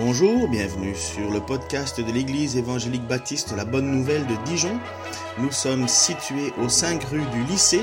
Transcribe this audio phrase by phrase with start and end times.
[0.00, 4.78] Bonjour, bienvenue sur le podcast de l'Église évangélique baptiste La Bonne Nouvelle de Dijon.
[5.38, 7.82] Nous sommes situés aux 5 rue du lycée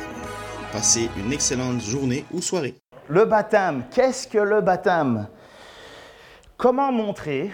[0.71, 2.73] Passez une excellente journée ou soirée.
[3.09, 5.27] Le baptême, qu'est-ce que le baptême?
[6.57, 7.51] Comment montrer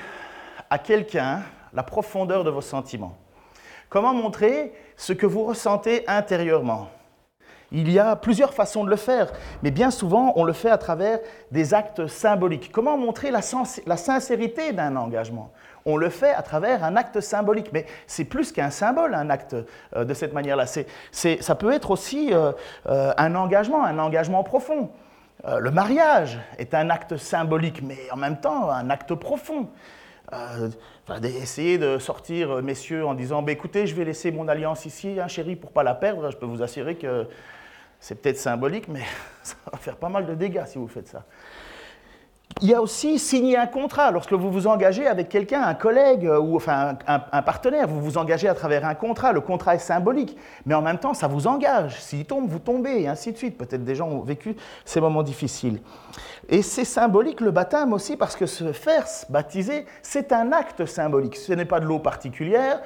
[0.70, 1.42] à quelqu'un
[1.77, 3.16] la profondeur de vos sentiments
[3.88, 6.90] Comment montrer ce que vous ressentez intérieurement?
[7.72, 9.31] Il y a plusieurs façons de le faire,
[9.62, 11.20] mais bien souvent on le fait à travers
[11.52, 12.72] des actes symboliques.
[12.72, 15.52] Comment montrer la, sincérité d'un engagement?
[15.86, 17.72] On le fait à travers un acte symbolique.
[17.72, 19.55] Mais c'est plus qu'un symbole, un acte
[19.95, 20.66] euh, de cette manière-là.
[20.66, 22.53] ça peut être aussi euh,
[22.88, 24.89] euh, un engagement, un engagement profond.
[25.45, 29.70] le mariage est un acte symbolique, mais en même temps un acte profond.
[31.23, 35.28] Essayer de sortir, messieurs, en disant bah, écoutez, je vais laisser mon alliance ici, hein,
[35.28, 36.30] chérie, pour pas la perdre.
[36.31, 37.28] Je peux vous assurer que
[38.00, 39.03] c'est peut-être symbolique, mais
[39.44, 41.25] ça va faire pas mal de dégâts si vous faites ça.
[42.59, 44.09] Il y a aussi signer un contrat.
[44.09, 48.17] Lorsque vous vous engagez avec quelqu'un, un collègue euh, ou enfin un, partenaire, vous vous
[48.17, 49.31] engagez à travers un contrat.
[49.31, 52.02] Le contrat est symbolique, mais en même temps, ça vous engage.
[52.02, 53.59] S'il tombe, vous tombez, et ainsi de suite.
[53.59, 55.81] Peut-être des gens ont vécu ces moments difficiles.
[56.50, 61.36] Et c'est symbolique le baptême aussi parce que se faire baptiser, c'est un acte symbolique.
[61.36, 62.82] Ce n'est pas de l'eau particulière,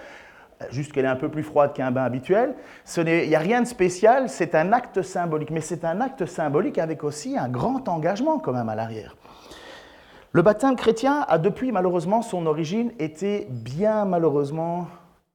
[0.70, 2.56] juste qu'elle est un peu plus froide qu'un bain habituel.
[2.98, 5.52] Il n'y a rien de spécial, c'est un acte symbolique.
[5.52, 9.16] Mais c'est un acte symbolique avec aussi un grand engagement quand même à l'arrière.
[10.34, 14.88] Le baptême chrétien a depuis malheureusement son origine été bien malheureusement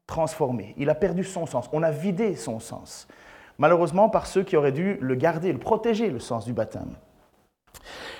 [0.06, 0.74] transformé.
[0.78, 1.68] Il a perdu son sens.
[1.74, 3.06] On a vidé son sens.
[3.58, 6.94] Malheureusement par ceux qui auraient dû le garder, le protéger, le sens du baptême.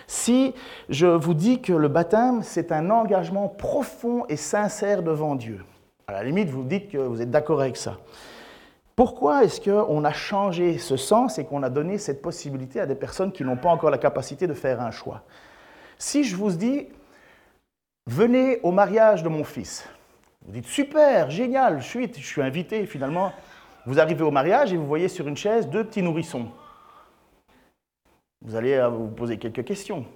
[0.06, 0.54] Si
[0.90, 5.64] je vous dis que le baptême, c'est un engagement profond et sincère devant Dieu,
[6.06, 7.96] à la limite, vous dites que vous êtes d'accord avec ça.
[8.94, 12.94] Pourquoi est-ce qu'on a changé ce sens et qu'on a donné cette possibilité à des
[12.94, 15.22] personnes qui n'ont pas encore la capacité de faire un choix?
[15.98, 16.88] Si je vous dis,
[18.06, 19.88] venez au mariage de mon fils,
[20.46, 23.32] vous dites, super, génial, je suis, je invité finalement.
[23.84, 26.48] Vous arrivez au mariage et vous voyez sur une chaise deux petits nourrissons.
[28.42, 30.06] Vous allez euh, vous poser quelques questions.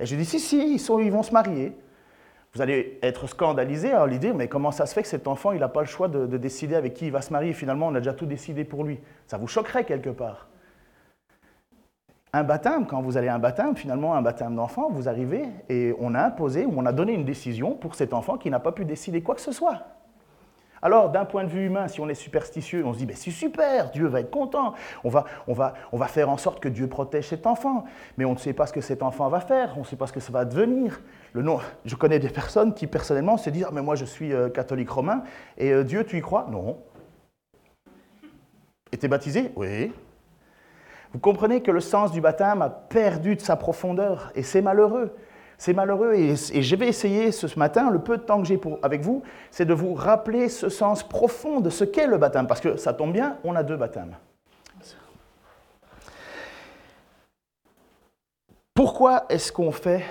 [0.00, 1.72] Et je dis, si, si, ils, vont se marier.
[2.54, 5.60] Vous allez être scandalisé à l'idée, mais comment ça se fait que cet enfant, il
[5.60, 7.52] n'a pas le choix de, de, décider avec qui il va se marier?
[7.52, 8.98] Finalement, on a déjà tout décidé pour lui.
[9.26, 10.48] Ça vous choquerait quelque part?
[12.36, 15.94] Un baptême, quand vous allez à un baptême, finalement un baptême d'enfant, vous arrivez et
[15.98, 18.72] on a imposé ou on a donné une décision pour cet enfant qui n'a pas
[18.72, 19.84] pu décider quoi que ce soit.
[20.82, 23.30] Alors, d'un point de vue humain, si on est superstitieux, on se dit, ben, c'est
[23.30, 26.68] super, Dieu va être content, on va, on, va, on va faire en sorte que
[26.68, 27.86] Dieu protège cet enfant,
[28.18, 30.06] mais on ne sait pas ce que cet enfant va faire, on ne sait pas
[30.06, 31.00] ce que ça va devenir.
[31.32, 34.34] Le nom, je connais des personnes qui, personnellement, se disent, ah, mais moi je suis
[34.34, 35.22] euh, catholique romain,
[35.56, 36.46] et euh, Dieu, tu y crois?
[36.50, 36.76] Non.
[38.92, 39.52] Et es baptisé?
[39.56, 39.90] Oui.
[41.12, 45.14] Vous comprenez que le sens du baptême a perdu de sa profondeur et c'est malheureux.
[45.58, 49.00] C'est malheureux et, je vais essayer ce matin, le peu de temps que j'ai avec
[49.00, 52.46] vous, c'est de vous rappeler ce sens profond de ce qu'est le baptême.
[52.46, 54.16] Parce que ça tombe bien, on a deux baptêmes.
[58.74, 60.04] Pourquoi est-ce qu'on fait,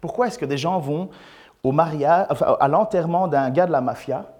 [0.00, 1.10] pourquoi est-ce que des gens vont
[1.62, 2.26] au mariage,
[2.60, 4.32] à l'enterrement d'un gars de la mafia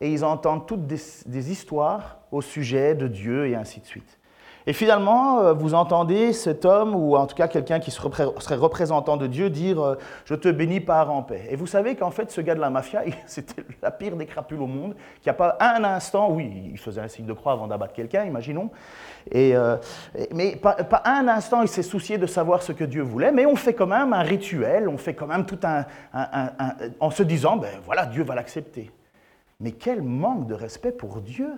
[0.00, 4.20] et ils entendent toutes des histoires au sujet de Dieu et ainsi de suite?
[4.68, 9.16] Et finalement, euh, vous entendez cet homme, ou en tout cas quelqu'un qui serait représentant
[9.16, 9.94] de Dieu, dire euh,
[10.24, 11.46] Je te bénis par en paix.
[11.50, 14.60] Et vous savez qu'en fait, ce gars de la mafia, c'était la pire des crapules
[14.60, 17.68] au monde, qui a pas un instant, oui, il faisait un signe de croix avant
[17.68, 18.70] d'abattre quelqu'un, imaginons,
[19.34, 19.76] euh,
[20.32, 23.56] mais pas, un instant il s'est soucié de savoir ce que Dieu voulait, mais on
[23.56, 25.84] fait quand même un rituel, on fait quand même tout un.
[26.98, 28.90] en se disant Ben voilà, Dieu va l'accepter.
[29.60, 31.50] Mais quel manque de respect pour Dieu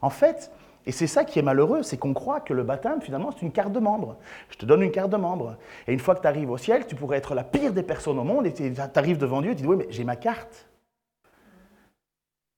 [0.00, 0.50] En fait,
[0.86, 3.52] et c'est ça qui est malheureux, c'est qu'on croit que le baptême, finalement, c'est une
[3.52, 4.16] carte de membre.
[4.50, 5.56] Je te donne une carte de membre.
[5.86, 8.18] Et une fois que tu arrives au ciel, tu pourrais être la pire des personnes
[8.18, 10.68] au monde, et tu arrives devant Dieu et tu dis, oui, mais j'ai ma carte.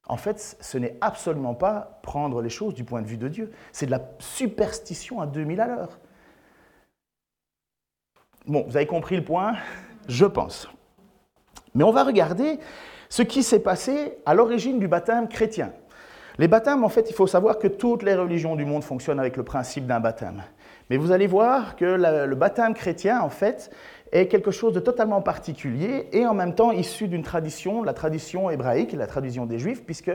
[0.09, 3.53] En fait, ce n'est absolument pas prendre les choses du point de vue de Dieu.
[3.73, 5.99] C'est de la superstition à 2000 à l'heure.
[8.47, 9.57] Bon, vous avez compris le point?
[10.09, 10.69] Je pense.
[11.75, 12.61] Mais on va regarder
[13.09, 15.73] ce qui s'est passé à l'origine du baptême chrétien.
[16.39, 19.37] Les baptêmes, en fait, il faut savoir que toutes les religions du monde fonctionnent avec
[19.37, 20.43] le principe d'un baptême.
[20.91, 23.71] Mais vous allez voir que le baptême chrétien, en fait,
[24.13, 28.51] est quelque chose de totalement particulier et en même temps issu d'une tradition, la tradition
[28.51, 30.13] hébraïque, la tradition des Juifs, puisque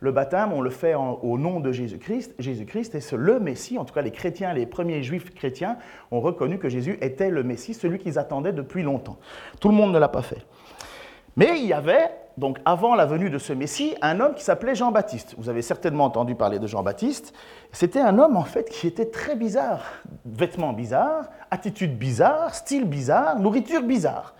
[0.00, 2.34] le baptême, on le fait au nom de Jésus-Christ.
[2.38, 3.78] Jésus-Christ est le Messie.
[3.78, 5.78] En tout cas, les chrétiens, les premiers Juifs chrétiens
[6.10, 9.18] ont reconnu que Jésus était le Messie, celui qu'ils attendaient depuis longtemps.
[9.60, 10.44] Tout le monde ne l'a pas fait.
[11.36, 14.74] Mais il y avait, donc avant la venue de ce Messie, un homme qui s'appelait
[14.74, 15.34] Jean-Baptiste.
[15.38, 17.34] Vous avez certainement entendu parler de Jean-Baptiste.
[17.72, 19.84] C'était un homme en fait qui était très bizarre.
[20.24, 24.34] Vêtements bizarres, attitude bizarre, style bizarre, nourriture bizarre.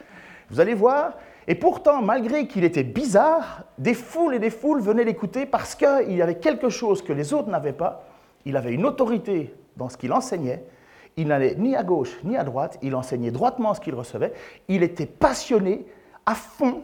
[0.50, 1.12] Vous allez voir,
[1.48, 6.22] et pourtant, malgré qu'il était bizarre, des foules et des foules venaient l'écouter parce qu'il
[6.22, 8.04] avait quelque chose que les autres n'avaient pas.
[8.44, 10.64] Il avait une autorité dans ce qu'il enseignait.
[11.16, 12.78] Il n'allait ni à gauche ni à droite.
[12.82, 14.32] Il enseignait droitement ce qu'il recevait.
[14.68, 15.86] Il était passionné
[16.26, 16.82] à fond.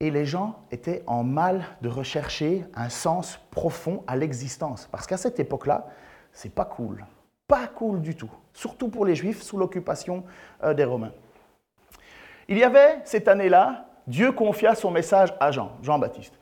[0.00, 4.88] Et les gens étaient en mal de rechercher un sens profond à l'existence.
[4.90, 5.86] Parce qu'à cette époque-là,
[6.32, 7.04] c'est pas cool.
[7.46, 8.30] Pas cool du tout.
[8.52, 10.24] Surtout pour les Juifs sous l'occupation
[10.62, 11.12] euh, des Romains.
[12.48, 16.34] Il y avait cette année-là, Dieu confia son message à Jean, Jean-Baptiste,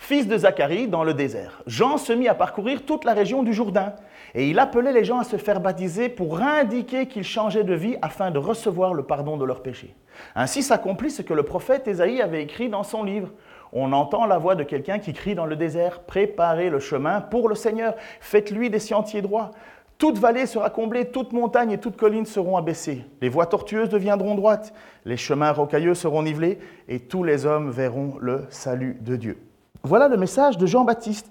[0.00, 1.62] fils de Zacharie, dans le désert.
[1.66, 3.92] Jean se mit à parcourir toute la région du Jourdain
[4.34, 7.96] et il appelait les gens à se faire baptiser pour indiquer qu'ils changeaient de vie
[8.00, 9.94] afin de recevoir le pardon de leurs péchés.
[10.34, 13.28] Ainsi s'accomplit ce que le prophète Ésaïe avait écrit dans son livre.
[13.72, 17.48] On entend la voix de quelqu'un qui crie dans le désert Préparez le chemin pour
[17.48, 19.50] le Seigneur, faites-lui des sentiers droits.
[19.98, 23.04] Toute vallée sera comblée, toute montagne et toute colline seront abaissées.
[23.20, 24.72] Les voies tortueuses deviendront droites,
[25.04, 26.58] les chemins rocailleux seront nivelés,
[26.88, 29.49] et tous les hommes verront le salut de Dieu.
[29.82, 31.30] Voilà le message de Jean-Baptiste.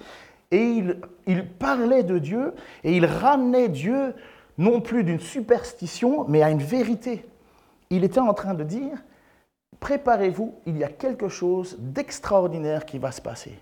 [0.51, 2.53] Et il, il, parlait de Dieu,
[2.83, 4.15] et il ramenait Dieu
[4.57, 7.25] non plus d'une superstition, mais à une vérité.
[7.91, 8.97] Il était en train de dire,
[9.79, 13.57] préparez-vous, il y a quelque chose d'extraordinaire qui va se passer.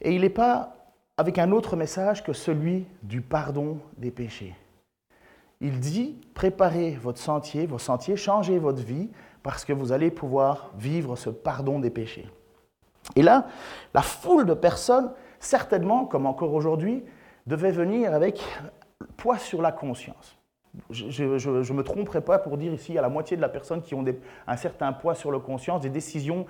[0.00, 0.76] Et il n'est pas
[1.16, 4.54] avec un autre message que celui du pardon des péchés.
[5.60, 9.10] Il dit, préparez votre sentier, vos sentiers, changez votre vie,
[9.42, 12.26] parce que vous allez pouvoir vivre ce pardon des péchés.
[13.16, 13.46] Et là,
[13.94, 17.04] la foule de personnes, certainement, comme encore aujourd'hui,
[17.46, 18.42] devait venir avec
[19.16, 20.36] poids sur la conscience.
[20.90, 23.94] Je ne me tromperai pas pour dire ici à la moitié de la personne qui
[23.94, 24.04] ont
[24.46, 26.46] un certain poids sur la conscience, des décisions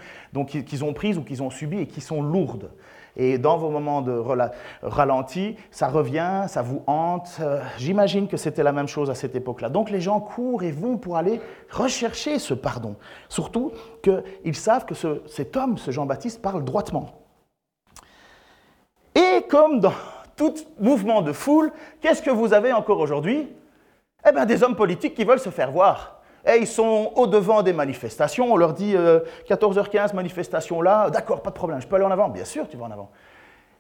[0.47, 2.71] qu'ils ont prises ou qu'ils ont subies et qui sont lourdes.
[3.17, 4.23] Et dans vos moments de
[4.83, 7.37] ralenti, ça revient, ça vous hante.
[7.41, 9.69] Euh, j'imagine que c'était la même chose à cette époque-là.
[9.69, 11.41] Donc les gens courent et vont pour aller
[11.71, 12.97] rechercher ce pardon.
[13.29, 13.73] Surtout
[14.03, 14.95] qu'ils savent que
[15.27, 17.11] cet homme, ce Jean-Baptiste, parle droitement.
[19.15, 19.93] Et comme dans
[20.37, 21.71] tout mouvement de foule,
[22.01, 23.49] qu'est-ce que vous avez encore aujourd'hui?
[24.29, 26.21] Eh bien, des hommes politiques qui veulent se faire voir.
[26.45, 28.53] Et ils sont au-devant des manifestations.
[28.53, 31.11] On leur dit 14h15, euh, manifestation là.
[31.11, 32.29] D'accord, pas de problème, je peux aller en avant.
[32.29, 33.11] Bien sûr, tu vas en avant.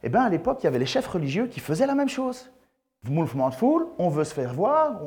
[0.03, 2.51] Eh bien, à l'époque, il y avait les chefs religieux qui faisaient la même chose.
[3.05, 5.01] Mouvement de foule, on veut se faire voir,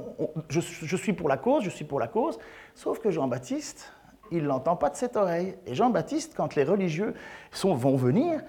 [0.49, 0.59] je,
[0.97, 2.37] suis pour la cause, je suis pour la cause.
[2.73, 3.93] Sauf que Jean-Baptiste,
[4.31, 5.57] il ne l'entend pas de cette oreille.
[5.65, 7.13] Et Jean-Baptiste, quand les religieux
[7.51, 8.41] sont, vont venir,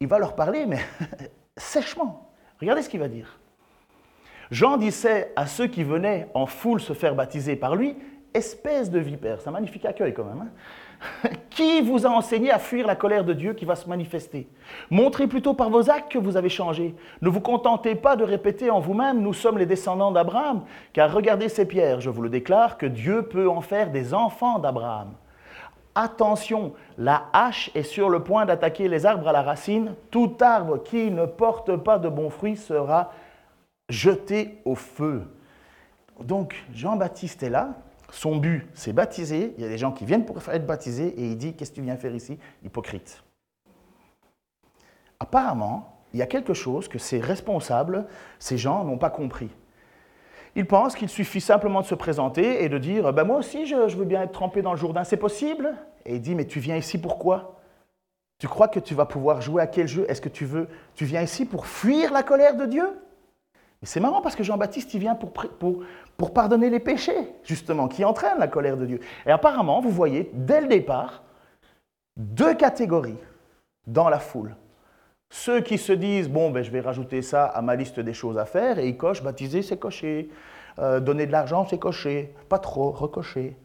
[0.00, 0.78] il va leur parler, mais
[1.58, 2.30] sèchement.
[2.58, 3.38] Regardez ce qu'il va dire.
[4.50, 7.96] Jean disait à ceux qui venaient en foule se faire baptiser par lui,
[8.34, 10.42] espèce de vipère, c'est un magnifique accueil quand même.
[10.42, 10.50] Hein.
[11.50, 14.48] qui vous a enseigné à fuir la colère de Dieu qui va se manifester?
[14.90, 16.94] Montrez plutôt par vos actes que vous avez changé.
[17.22, 20.62] Ne vous contentez pas de répéter en vous-même, nous sommes les descendants d'Abraham,
[20.92, 24.58] car regardez ces pierres, je vous le déclare, que Dieu peut en faire des enfants
[24.58, 25.12] d'Abraham.
[25.94, 29.94] Attention, la hache est sur le point d'attaquer les arbres à la racine.
[30.10, 33.12] Tout arbre qui ne porte pas de bons fruits sera
[33.88, 35.22] jeté au feu.
[36.20, 37.74] Donc Jean-Baptiste est là,
[38.10, 39.54] son but, c'est baptiser.
[39.56, 41.76] Il y a des gens qui viennent pour être baptisés et il dit Qu'est-ce que
[41.76, 42.38] tu viens faire ici?
[42.64, 43.22] Hypocrite.
[45.18, 48.06] Apparemment, il y a quelque chose que ces responsables,
[48.38, 49.50] ces gens n'ont pas compris.
[50.54, 53.88] Ils pensent qu'il suffit simplement de se présenter et de dire ben Moi aussi, je,
[53.88, 55.74] je veux bien être trempé dans le Jourdain, c'est possible?
[56.04, 57.60] Et il dit Mais tu viens ici pourquoi
[58.38, 60.06] Tu crois que tu vas pouvoir jouer à quel jeu?
[60.08, 62.88] Est-ce que tu veux Tu viens ici pour fuir la colère de Dieu?
[63.82, 68.38] Et c'est marrant parce que Jean-Baptiste, il vient pour, pardonner les péchés, justement, qui entraînent
[68.38, 69.00] la colère de Dieu.
[69.26, 71.22] Et apparemment, vous voyez, dès le départ,
[72.16, 73.18] deux catégories
[73.86, 74.56] dans la foule.
[75.28, 78.38] Ceux qui se disent, bon, ben, je vais rajouter ça à ma liste des choses
[78.38, 80.30] à faire, et ils cochent, baptiser, c'est coché,
[80.78, 83.56] euh, donner de l'argent, c'est coché, pas trop, recocher,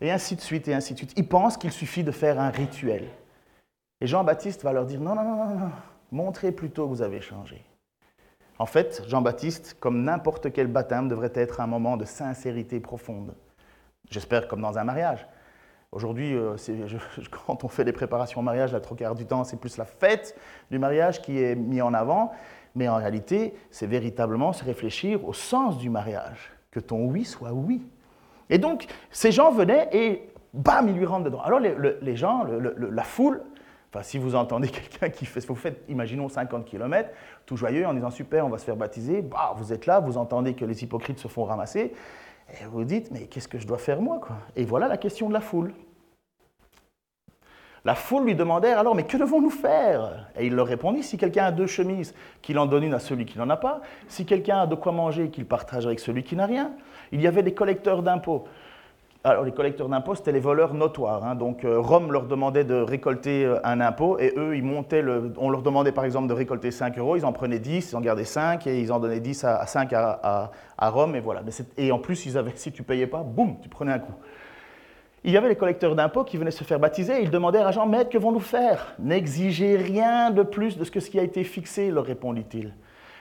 [0.00, 1.12] et ainsi de suite, et ainsi de suite.
[1.16, 3.08] Ils pensent qu'il suffit de faire un rituel.
[4.00, 5.70] Et Jean-Baptiste va leur dire, non, non, non, non,
[6.12, 7.64] montrez plutôt que vous avez changé.
[8.58, 13.34] En fait, Jean-Baptiste, comme n'importe quel baptême, devrait être un moment de sincérité profonde.
[14.10, 15.26] J'espère comme dans un mariage.
[15.90, 16.56] Aujourd'hui, euh,
[17.46, 19.84] quand on fait des préparations au mariage, la trois quarts du temps, c'est plus la
[19.84, 20.36] fête
[20.70, 22.32] du mariage qui est mise en avant.
[22.74, 27.52] Mais en réalité, c'est véritablement se réfléchir au sens du mariage, que ton oui soit
[27.52, 27.86] oui.
[28.50, 31.42] Et donc, ces gens venaient et bam, ils lui rentrent dedans.
[31.42, 33.42] Alors les, gens, la foule,
[33.94, 37.10] Enfin, si vous entendez quelqu'un qui fait, vous faites, imaginons 50 km,
[37.46, 40.18] tout joyeux, en disant super, on va se faire baptiser, bah, vous êtes là, vous
[40.18, 41.92] entendez que les hypocrites se font ramasser,
[42.50, 44.36] et vous dites, mais qu'est-ce que je dois faire moi quoi?
[44.56, 45.72] Et voilà la question de la foule.
[47.84, 50.28] La foule lui demandèrent alors, mais que devons-nous faire?
[50.36, 53.26] Et il leur répondit, si quelqu'un a deux chemises, qu'il en donne une à celui
[53.26, 56.34] qui n'en a pas, si quelqu'un a de quoi manger, qu'il partage avec celui qui
[56.34, 56.72] n'a rien.
[57.12, 58.44] Il y avait des collecteurs d'impôts.
[59.26, 61.24] Alors les collecteurs d'impôts, c'était les voleurs notoires.
[61.24, 61.34] Hein.
[61.34, 65.32] Donc euh, Rome leur demandait de récolter euh, un impôt et eux, ils montaient le...
[65.38, 68.02] On leur demandait par exemple de récolter 5 euros, ils en prenaient 10, ils en
[68.02, 71.40] gardaient 5 et ils en donnaient 10 à, 5 à, Rome et voilà.
[71.78, 74.12] et en plus, ils avaient, si tu payais pas, boum, tu prenais un coup.
[75.26, 77.22] Il y avait les collecteurs d'impôts qui venaient se faire baptiser.
[77.22, 78.94] Ils demandèrent à Jean, Maître, que vont-nous faire?
[78.98, 82.74] N'exigez rien de plus de ce, que ce qui a été fixé, leur répondit-il.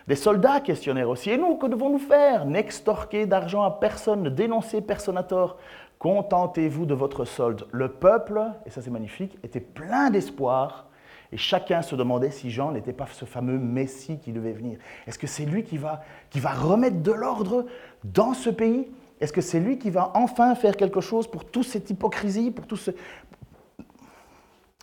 [0.07, 1.29] Des soldats questionnèrent aussi.
[1.29, 2.45] Et nous, que devons-nous faire?
[2.45, 5.57] N'extorquez d'argent à personne, ne dénoncez personne à tort.
[6.03, 7.65] Contentez-vous de votre solde.
[7.72, 10.88] Le peuple, et ça c'est magnifique, était plein d'espoir.
[11.31, 14.79] Et chacun se demandait si Jean n'était pas ce fameux Messie qui devait venir.
[15.07, 17.65] Est-ce que c'est lui qui va, qui va remettre de l'ordre
[18.03, 18.91] dans ce pays?
[19.22, 22.67] Est-ce que c'est lui qui va enfin faire quelque chose pour toute cette hypocrisie, pour
[22.67, 22.91] tout ce...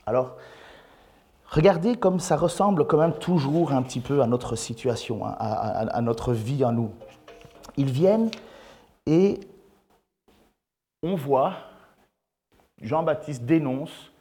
[0.06, 0.38] Alors,
[1.50, 6.00] regardez comme ça ressemble quand même toujours un petit peu à notre situation, hein, à,
[6.00, 6.90] notre vie à nous.
[7.76, 8.30] Ils viennent
[9.04, 9.38] et
[11.02, 11.54] on voit,
[12.80, 14.12] Jean-Baptiste dénonce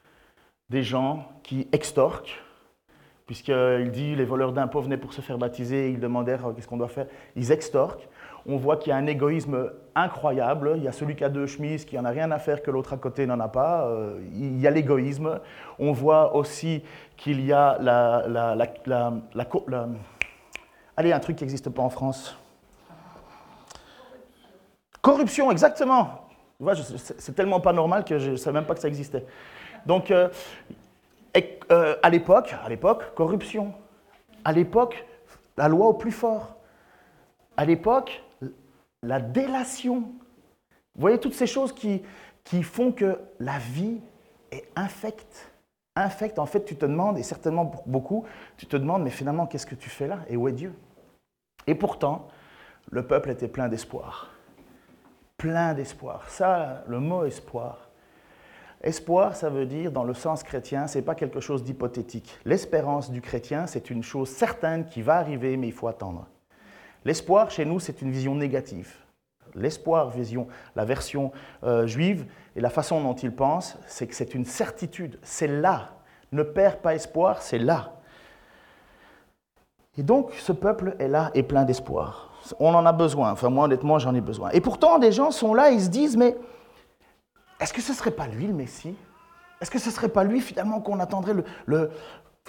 [0.69, 2.41] des gens qui extorquent,
[3.25, 6.87] puisqu'il dit les voleurs d'impôts venaient pour se faire baptiser, ils demandèrent qu'est-ce qu'on doit
[6.87, 8.07] faire, ils extorquent
[8.45, 10.73] on voit qu'il y a un égoïsme incroyable.
[10.77, 12.71] Il y a celui qui a deux chemises qui n'en a rien à faire que
[12.71, 13.85] l'autre à côté n'en a pas.
[13.85, 15.39] Euh, il y a l'égoïsme.
[15.77, 16.83] On voit aussi
[17.17, 19.87] qu'il y a la, la, la,
[20.97, 22.37] Allez, un truc qui n'existe pas en France.
[25.01, 26.28] Corruption, exactement.
[27.17, 29.25] C'est tellement pas normal que je ne savais même pas que ça existait.
[29.85, 30.29] Donc, euh,
[31.71, 33.73] euh, à l'époque, à l'époque, corruption.
[34.43, 35.05] À l'époque,
[35.57, 36.55] la loi au plus fort.
[37.55, 38.23] À l'époque,
[39.03, 40.01] la délation.
[40.95, 42.03] Vous voyez toutes ces choses qui,
[42.43, 44.01] qui font que la vie
[44.51, 45.51] est infecte.
[45.95, 48.25] Infecte, en fait, tu te demandes, et certainement pour beaucoup,
[48.57, 50.19] tu te demandes, mais finalement, qu'est-ce que tu fais là?
[50.27, 50.73] Et où est Dieu?
[51.67, 52.27] Et pourtant,
[52.91, 54.29] le peuple était plein d'espoir.
[55.39, 56.29] Plein d'espoir.
[56.29, 57.89] Ça, le mot espoir.
[58.81, 62.37] Espoir, ça veut dire, dans le sens chrétien, ce n'est pas quelque chose d'hypothétique.
[62.43, 66.27] L'espérance du chrétien, c'est une chose certaine qui va arriver, mais il faut attendre.
[67.05, 68.93] L'espoir, chez nous, c'est une vision négative.
[69.55, 71.31] L'espoir, vision, la version
[71.63, 72.25] euh, juive
[72.57, 75.19] et la façon dont il pense, c'est que c'est une certitude.
[75.23, 75.91] C'est là.
[76.33, 77.93] Ne perds pas espoir, c'est là.
[79.97, 82.28] Et donc, ce peuple est là et plein d'espoir.
[82.59, 83.31] On en a besoin.
[83.31, 84.49] Enfin, moi, honnêtement, j'en ai besoin.
[84.51, 86.35] Et pourtant, des gens sont là, ils se disent, mais
[87.59, 88.95] est-ce que ce ne serait pas lui le Messie?
[89.61, 91.33] Est-ce que ce ne serait pas lui, finalement, qu'on attendrait
[91.65, 91.89] le,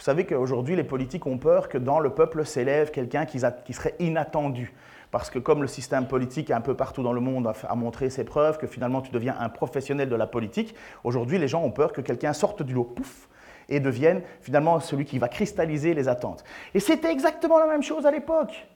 [0.01, 3.95] vous savez qu'aujourd'hui, les politiques ont peur que dans le peuple s'élève quelqu'un qui, serait
[3.99, 4.73] inattendu.
[5.11, 8.25] Parce que comme le système politique un peu partout dans le monde a, montré ses
[8.25, 11.93] preuves, que finalement tu deviens un professionnel de la politique, aujourd'hui les gens ont peur
[11.93, 13.29] que quelqu'un sorte du lot, pouf,
[13.69, 16.45] et devienne finalement celui qui va cristalliser les attentes.
[16.73, 18.67] Et c'était exactement la même chose à l'époque.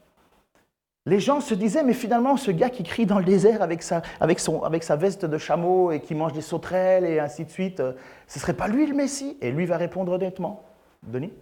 [1.06, 4.00] Les gens se disaient, mais finalement, ce gars qui crie dans le désert avec sa,
[4.20, 7.50] avec son, avec sa veste de chameau et qui mange des sauterelles et ainsi de
[7.50, 7.92] suite, euh,
[8.26, 9.37] ce ne serait pas lui le Messie?
[9.42, 10.62] Et lui va répondre honnêtement,
[11.02, 11.32] Denis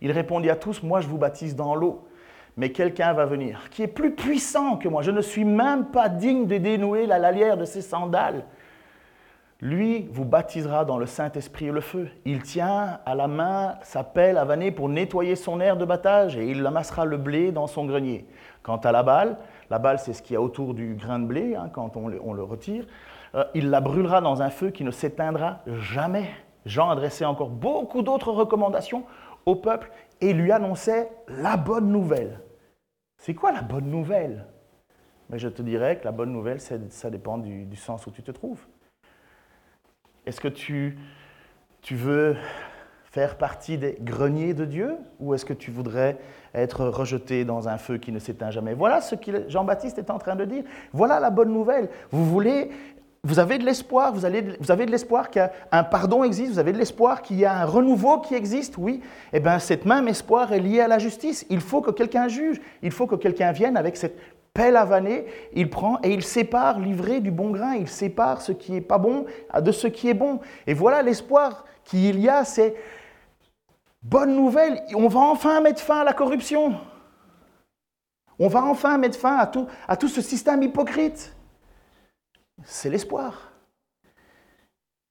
[0.00, 2.08] Il répondit à tous, moi je vous baptise dans l'eau,
[2.56, 5.02] mais quelqu'un va venir qui est plus puissant que moi.
[5.02, 8.46] Je ne suis même pas digne de dénouer la lalière de ses sandales.
[9.60, 12.08] Lui vous baptisera dans le Saint-Esprit et le feu.
[12.24, 16.50] Il tient à la main sa pelle avanée pour nettoyer son air de battage et
[16.50, 18.26] il amassera le blé dans son grenier.
[18.62, 19.36] Quant à la balle,
[19.68, 22.08] la balle c'est ce qu'il y a autour du grain de blé hein, quand on
[22.08, 22.86] le, retire,
[23.34, 26.30] euh, il la brûlera dans un feu qui ne s'éteindra jamais.
[26.64, 29.04] Jean adressait encore beaucoup d'autres recommandations
[29.44, 29.90] au peuple
[30.20, 32.40] et lui annonçait la bonne nouvelle.
[33.18, 34.46] C'est quoi la bonne nouvelle?
[35.28, 38.30] Mais je te dirais que la bonne nouvelle, ça dépend du, sens où tu te
[38.30, 38.66] trouves.
[40.30, 40.96] Est-ce que tu,
[41.90, 42.36] veux
[43.10, 46.18] faire partie des greniers de Dieu ou est-ce que tu voudrais
[46.54, 48.74] être rejeté dans un feu qui ne s'éteint jamais?
[48.74, 50.62] Voilà ce que Jean-Baptiste est en train de dire.
[50.92, 51.88] Voilà la bonne nouvelle.
[52.12, 52.70] Vous voulez
[53.24, 55.50] vous avez de l'espoir, vous, avez de l'espoir qu'un
[55.90, 59.02] pardon existe, vous avez de l'espoir qu'il y a un renouveau qui existe, oui.
[59.32, 61.44] Eh bien, cet même espoir est lié à la justice.
[61.50, 64.16] Il faut que quelqu'un juge, il faut que quelqu'un vienne avec cette
[64.52, 68.72] pelle avanée, il prend et il sépare l'ivré du bon grain, il sépare ce qui
[68.72, 69.26] n'est pas bon
[69.58, 70.40] de ce qui est bon.
[70.66, 72.74] Et voilà l'espoir qu'il y a, c'est
[74.02, 76.74] bonne nouvelle, on va enfin mettre fin à la corruption.
[78.38, 81.34] On va enfin mettre fin à tout, à tout ce système hypocrite
[82.64, 83.49] c'est l'espoir.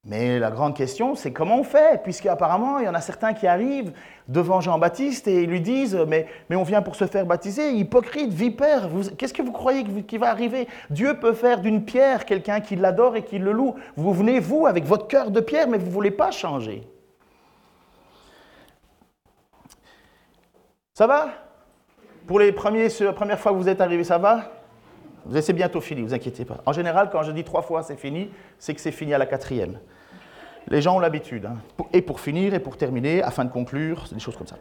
[0.09, 2.01] Mais la grande question, c'est comment on fait?
[2.01, 3.93] Puisqu'apparemment, il y en a certains qui arrivent
[4.27, 8.89] devant Jean-Baptiste et lui disent mais, mais on vient pour se faire baptiser, hypocrite, vipère,
[9.19, 10.67] qu'est-ce que vous croyez qui va arriver?
[10.89, 13.75] Dieu peut faire d'une pierre quelqu'un qui l'adore et qui le loue.
[13.95, 16.81] Vous venez, vous, avec votre cœur de pierre, mais vous ne voulez pas changer.
[20.95, 21.29] Ça va?
[22.25, 24.58] Pour les premiers, la première fois que vous êtes arrivé, ça va?
[25.41, 26.57] C'est bientôt fini, vous inquiétez pas.
[26.65, 29.25] En général, quand je dis trois fois c'est fini, c'est que c'est fini à la
[29.25, 29.79] quatrième.
[30.67, 31.45] Les gens ont l'habitude.
[31.45, 31.57] Hein.
[31.93, 34.57] Et pour finir et pour terminer, afin de conclure, des choses comme ça.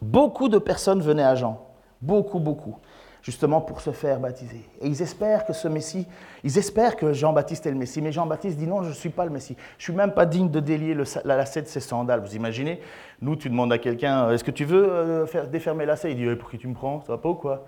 [0.00, 1.60] Beaucoup de personnes venaient à Jean.
[2.00, 2.76] Beaucoup, beaucoup.
[3.22, 4.68] Justement pour se faire baptiser.
[4.80, 6.08] Et ils espèrent que ce Messie,
[6.42, 8.02] ils espèrent que Jean-Baptiste est le Messie.
[8.02, 9.54] Mais Jean-Baptiste dit non, je ne suis pas le Messie.
[9.78, 12.20] Je ne suis même pas digne de délier la lacet de ses sandales.
[12.20, 12.80] Vous imaginez?
[13.20, 16.16] Nous, tu demandes à quelqu'un, est-ce que tu veux euh, faire, défermer la lacet Il
[16.16, 17.00] dit, pour qui tu me prends?
[17.02, 17.64] Ça va pas ou quoi?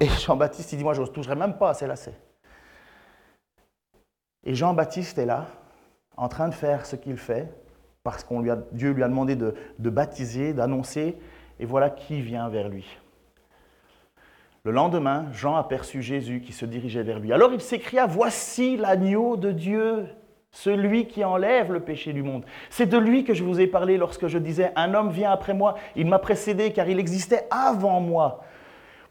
[0.00, 2.18] Et Jean-Baptiste, il dit, moi, je ne toucherai même pas à ces lacets.
[4.44, 5.46] Et Jean-Baptiste est là,
[6.16, 7.52] en train de faire ce qu'il fait,
[8.02, 8.34] parce que
[8.72, 11.18] Dieu lui a demandé de, de baptiser, d'annoncer,
[11.58, 12.98] et voilà qui vient vers lui.
[14.62, 17.32] Le lendemain, Jean aperçut Jésus qui se dirigeait vers lui.
[17.32, 20.06] Alors il s'écria, Voici l'agneau de Dieu,
[20.52, 22.44] celui qui enlève le péché du monde.
[22.68, 25.54] C'est de lui que je vous ai parlé lorsque je disais, Un homme vient après
[25.54, 28.42] moi, il m'a précédé car il existait avant moi.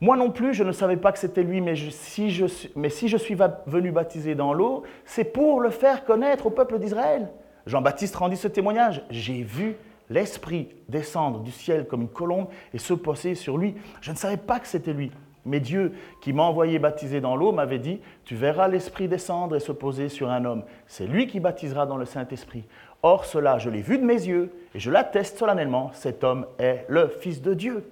[0.01, 3.91] Moi non plus, je ne savais pas que c'était lui, mais, si je, suis venu
[3.91, 7.29] baptiser dans l'eau, c'est pour le faire connaître au peuple d'Israël.
[7.65, 9.03] Jean-Baptiste rendit ce témoignage.
[9.09, 9.75] J'ai vu
[10.09, 13.75] l'Esprit descendre du ciel comme une colombe et se poser sur lui.
[13.99, 15.11] Je ne savais pas que c'était lui.
[15.45, 19.59] Mais Dieu, qui m'a envoyé baptiser dans l'eau, m'avait dit, tu verras l'Esprit descendre et
[19.59, 20.63] se poser sur un homme.
[20.87, 22.63] C'est lui qui baptisera dans le Saint-Esprit.
[23.03, 26.85] Or cela, je l'ai vu de mes yeux, et je l'atteste solennellement, cet homme est
[26.87, 27.83] le Fils de Dieu.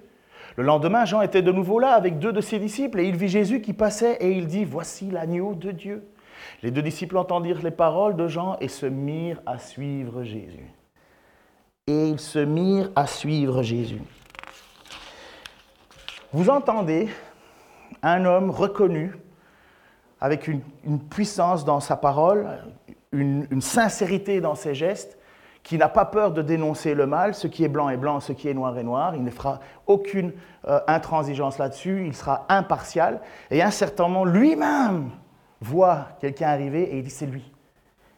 [0.58, 3.28] Le lendemain, Jean était de nouveau là avec deux de ses disciples et il vit
[3.28, 6.04] Jésus qui passait et il dit, Voici l'agneau de Dieu.
[6.64, 10.68] Les deux disciples entendirent les paroles de Jean et se mirent à suivre Jésus.
[11.86, 14.02] Et ils se mirent à suivre Jésus.
[16.32, 17.08] Vous entendez
[18.02, 19.14] un homme reconnu
[20.20, 20.60] avec une,
[21.08, 22.48] puissance dans sa parole,
[23.12, 25.17] une sincérité dans ses gestes,
[25.68, 28.32] qui n'a pas peur de dénoncer le mal, ce qui est blanc est blanc, ce
[28.32, 30.32] qui est noir est noir, il ne fera aucune
[30.66, 35.10] euh, intransigeance là-dessus, il sera impartial, et à un certain moment, lui-même
[35.60, 37.52] voit quelqu'un arriver et il dit c'est lui,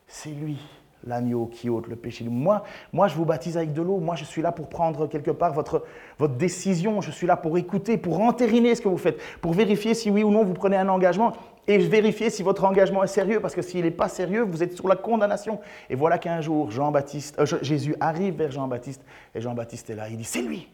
[0.06, 0.60] c'est lui
[1.04, 2.24] l'agneau qui ôte le péché.
[2.28, 3.98] Moi, moi, je vous baptise avec de l'eau.
[3.98, 5.84] Moi, je suis là pour prendre quelque part votre,
[6.18, 7.00] votre décision.
[7.00, 10.22] Je suis là pour écouter, pour entériner ce que vous faites, pour vérifier si oui
[10.22, 11.32] ou non vous prenez un engagement
[11.66, 14.74] et vérifier si votre engagement est sérieux, parce que s'il n'est pas sérieux, vous êtes
[14.74, 15.60] sur la condamnation.
[15.88, 20.08] Et voilà qu'un jour, Jean-Baptiste, euh, Jésus arrive vers Jean-Baptiste, et Jean-Baptiste est là.
[20.08, 20.68] Il dit, c'est lui.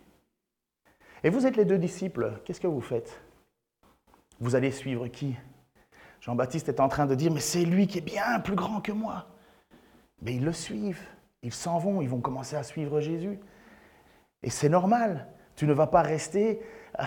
[1.23, 3.21] Et vous êtes les deux disciples, qu'est-ce que vous faites?
[4.41, 5.35] Vous allez suivre qui?
[6.21, 8.93] Jean-Baptiste est en train de dire, mais c'est lui qui est bien plus grand que
[8.93, 9.27] moi.
[10.22, 11.02] Mais ils le suivent,
[11.42, 13.38] ils s'en vont, ils vont commencer à suivre Jésus.
[14.42, 16.61] Et c'est normal, tu ne vas pas rester...
[16.94, 17.07] Ah,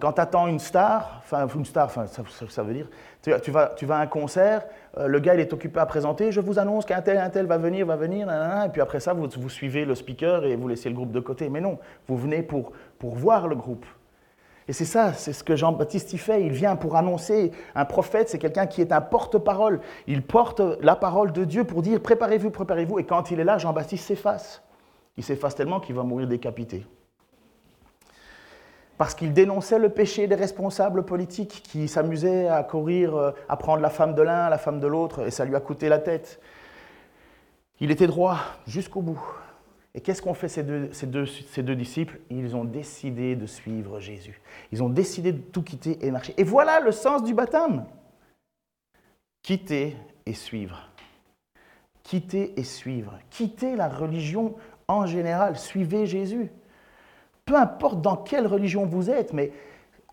[0.00, 2.88] quand tu attends une star, enfin une star, ça, veut dire,
[3.22, 4.64] tu, vas, à un concert,
[4.96, 7.46] euh, le gars il est occupé à présenter, je vous annonce qu'un tel, un tel
[7.46, 8.28] va venir, va venir,
[8.64, 11.50] et puis après ça, vous, suivez le speaker et vous laissez le groupe de côté.
[11.50, 13.84] Mais non, vous venez pour voir le groupe.
[14.66, 16.42] Et c'est ça, c'est ce que Jean-Baptiste y fait.
[16.42, 17.52] Il vient pour annoncer.
[17.74, 19.80] Un prophète, c'est quelqu'un qui est un porte-parole.
[20.06, 22.98] Il porte la parole de Dieu pour dire préparez-vous, préparez-vous.
[22.98, 24.62] Et quand il est là, Jean-Baptiste s'efface.
[25.16, 26.86] Il s'efface tellement qu'il va mourir décapité
[28.98, 33.82] parce qu'il dénonçait le péché des responsables politiques qui s'amusaient à courir, euh, à prendre
[33.82, 36.40] la femme de l'un, la femme de l'autre, et ça lui a coûté la tête.
[37.80, 39.20] Il était droit jusqu'au bout.
[39.94, 42.18] Et qu'est-ce qu'ont fait ces deux, disciples?
[42.30, 44.40] Ils ont décidé de suivre Jésus.
[44.72, 46.34] Ils ont décidé de tout quitter et marcher.
[46.36, 47.84] Et voilà le sens du baptême.
[49.42, 50.88] Quitter et suivre.
[52.02, 53.18] Quitter et suivre.
[53.30, 54.56] Quitter la religion
[54.88, 55.56] en général.
[55.56, 56.50] Suivez Jésus
[57.44, 59.52] peu importe dans quelle religion vous êtes, mais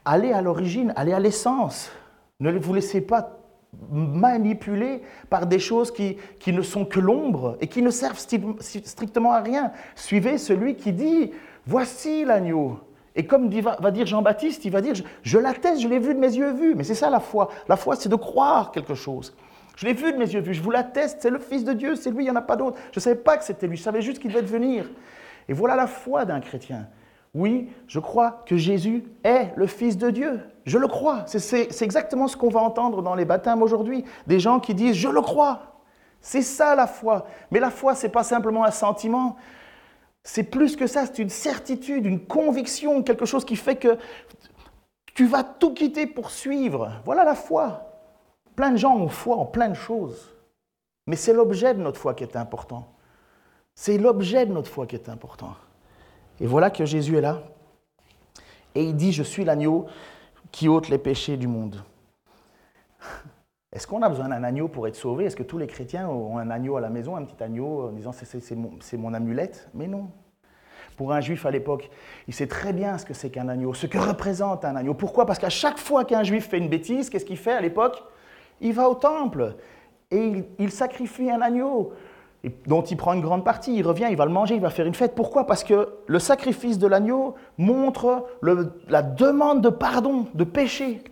[0.06, 1.92] allez à l'origine, allez à l'essence.
[2.40, 3.40] Ne vous laissez pas
[3.90, 9.32] manipuler par des choses qui, qui ne sont que l'ombre et qui ne servent strictement
[9.32, 9.72] à rien.
[9.96, 11.32] Suivez celui qui dit,
[11.66, 12.80] voici l'agneau.
[13.16, 16.20] Et comme va, dire Jean-Baptiste, il va dire, je, je l'atteste, je l'ai vu de
[16.20, 16.76] mes yeux vus.
[16.76, 17.50] Mais c'est ça la foi.
[17.68, 19.36] La foi, c'est de croire quelque chose.
[19.76, 21.96] Je l'ai vu de mes yeux vus, je vous l'atteste, c'est le Fils de Dieu,
[21.96, 22.78] c'est lui, il n'y en a pas d'autre.
[22.92, 24.90] Je ne savais pas que c'était lui, je savais juste qu'il devait venir.
[25.48, 26.88] Et voilà la foi d'un chrétien.
[27.34, 30.42] Oui, je crois que Jésus est le Fils de Dieu.
[30.66, 31.24] Je le crois.
[31.28, 34.04] C'est exactement ce qu'on va entendre dans les baptêmes aujourd'hui.
[34.28, 35.84] Des gens qui disent Je le crois.
[36.20, 37.26] C'est ça la foi.
[37.50, 39.38] Mais la foi, ce n'est pas simplement un sentiment.
[40.24, 41.06] C'est plus que ça.
[41.06, 43.98] C'est une certitude, une conviction, quelque chose qui fait que
[45.16, 46.92] tu vas tout quitter pour suivre.
[47.06, 47.88] Voilà la foi.
[48.56, 50.36] Plein de gens ont foi en plein de choses.
[51.08, 52.94] Mais c'est l'objet de notre foi qui est important.
[53.74, 55.56] C'est l'objet de notre foi qui est important.
[56.42, 57.44] Et voilà que Jésus est là.
[58.74, 59.86] Et il dit, je suis l'agneau
[60.52, 61.84] qui ôte les péchés du monde.
[63.72, 65.26] Est-ce qu'on a besoin d'un agneau pour être sauvé?
[65.26, 67.92] Est-ce que tous les chrétiens ont un agneau à la maison, un petit agneau, en
[67.92, 69.70] disant c'est mon, amulette?
[69.74, 70.10] Mais non.
[70.98, 71.90] Pour un juif à l'époque,
[72.28, 74.94] il sait très bien ce que c'est qu'un agneau, ce que représente un agneau.
[74.94, 75.26] Pourquoi?
[75.26, 78.04] Parce qu'à chaque fois qu'un juif fait une bêtise, qu'est-ce qu'il fait à l'époque?
[78.60, 79.56] Il va au temple
[80.12, 81.94] et il, sacrifie un agneau
[82.66, 84.88] dont il prend une grande partie, il revient, il va le manger, il va faire
[84.88, 85.14] une fête.
[85.14, 85.46] Pourquoi?
[85.46, 88.26] Parce que le sacrifice de l'agneau montre
[88.88, 91.04] la demande de pardon, de péché.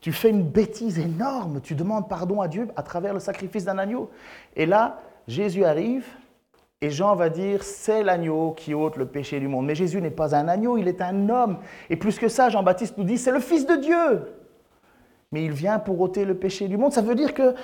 [0.00, 3.78] Tu fais une bêtise énorme, tu demandes pardon à Dieu à travers le sacrifice d'un
[3.78, 4.10] agneau.
[4.54, 6.06] Et là, Jésus arrive
[6.80, 9.66] et Jean va dire, c'est l'agneau qui ôte le péché du monde.
[9.66, 11.58] Mais Jésus n'est pas un agneau, il est un homme.
[11.88, 14.22] Et plus que ça, Jean-Baptiste nous dit, c'est le Fils de Dieu
[15.34, 16.92] mais il vient pour ôter le péché du monde.
[16.92, 17.54] Ça veut dire que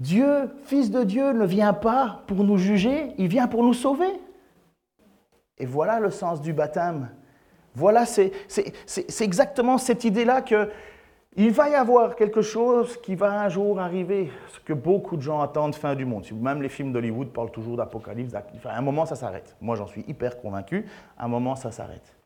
[0.00, 4.10] Dieu, Fils de Dieu, ne vient pas pour nous juger, il vient pour nous sauver.
[5.58, 7.10] Et voilà le sens du baptême.
[7.74, 8.32] Voilà, c'est
[9.20, 10.70] exactement cette idée-là que
[11.36, 15.22] il va y avoir quelque chose qui va un jour arriver, ce que beaucoup de
[15.22, 16.26] gens attendent fin du monde.
[16.32, 18.34] Même les films d'Hollywood parlent toujours d'apocalypse.
[18.34, 19.54] À un moment, ça s'arrête.
[19.60, 20.86] Moi, j'en suis hyper convaincu.
[21.16, 22.16] À un moment, ça s'arrête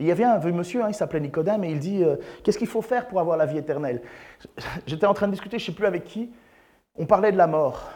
[0.00, 2.58] il y avait un vieux monsieur, hein, il s'appelait Nicodème, et il dit euh, Qu'est-ce
[2.58, 4.00] qu'il faut faire pour avoir la vie éternelle?
[4.86, 6.30] J'étais en train de discuter, je ne sais plus avec qui.
[6.96, 7.90] On parlait de la mort.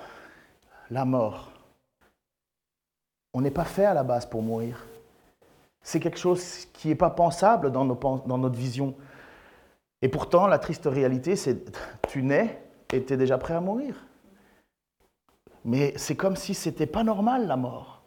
[0.91, 1.51] La mort.
[3.33, 4.85] On n'est pas fait à la base pour mourir.
[5.83, 8.95] C'est quelque chose qui n'est pas pensable dans, notre vision.
[10.01, 11.71] Et pourtant, la triste réalité, c'est
[12.09, 14.07] tu nais et tu es déjà prêt à mourir.
[15.65, 18.03] Mais c'est comme si ce n'était pas normal, la mort.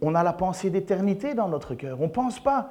[0.00, 2.00] On a la pensée d'éternité dans notre cœur.
[2.00, 2.70] On ne pense pas.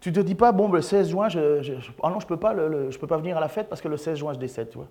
[0.00, 2.36] Tu ne te dis pas, bon, le 16 juin, je, je ah non, je peux,
[2.36, 4.68] pas peux pas venir à la fête parce que le 16 juin, je décède.
[4.68, 4.88] Tu vois.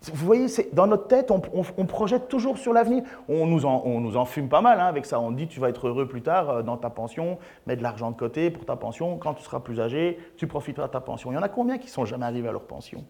[0.00, 1.40] Vous voyez, dans notre tête, on,
[1.86, 3.02] projette toujours sur l'avenir.
[3.28, 5.18] On nous, en, fume pas mal hein, avec ça.
[5.18, 8.12] On dit, tu vas être heureux plus tard euh, dans ta pension, mets de l'argent
[8.12, 9.16] de côté pour ta pension.
[9.16, 11.32] Quand tu seras plus âgé, tu profiteras de ta pension.
[11.32, 13.04] Il y en a combien qui sont jamais arrivés à leur pension?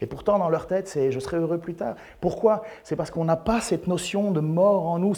[0.00, 1.94] Et pourtant, dans leur tête, c'est je serai heureux plus tard.
[2.20, 2.62] Pourquoi?
[2.82, 5.12] C'est parce qu'on n'a pas cette notion de mort en nous.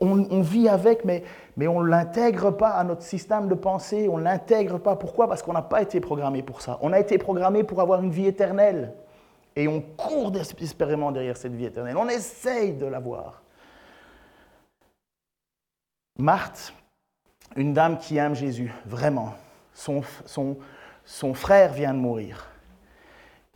[0.00, 1.24] On, on, vit avec, mais,
[1.56, 4.08] mais on ne l'intègre pas à notre système de pensée.
[4.08, 4.94] On ne l'intègre pas.
[4.94, 5.26] Pourquoi?
[5.26, 6.78] Parce qu'on n'a pas été programmé pour ça.
[6.82, 8.92] On a été programmé pour avoir une vie éternelle.
[9.56, 11.96] Et on court désespérément derrière cette vie éternelle.
[11.96, 13.42] On essaye de l'avoir.
[16.18, 16.72] Marthe,
[17.56, 19.34] une dame qui aime Jésus, vraiment.
[19.74, 20.58] Son, son,
[21.04, 22.48] son frère vient de mourir.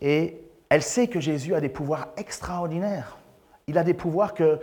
[0.00, 3.18] Et elle sait que Jésus a des pouvoirs extraordinaires.
[3.66, 4.60] Il a des pouvoirs que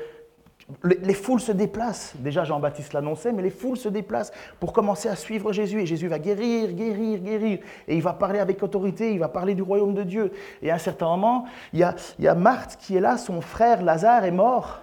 [0.84, 2.13] les foules se déplacent.
[2.17, 5.81] Déjà, Jean-Baptiste l'annonçait, mais les foules se déplacent pour commencer à suivre Jésus.
[5.81, 7.60] Et Jésus va guérir, guérir, guérir.
[7.88, 10.31] Et il va parler avec autorité, il va parler du royaume de Dieu.
[10.62, 14.25] Et à un certain moment, il y a, Marthe qui est là, son frère Lazare
[14.25, 14.81] est mort.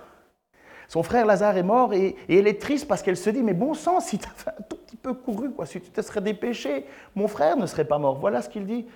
[0.88, 3.74] Son frère Lazare est mort et, elle est triste parce qu'elle se dit, mais bon
[3.74, 6.87] sang, si tu avais un tout petit peu couru, quoi, si tu te serais dépêché,
[7.14, 8.18] mon frère ne serait pas mort.
[8.18, 8.87] Voilà ce qu'il dit.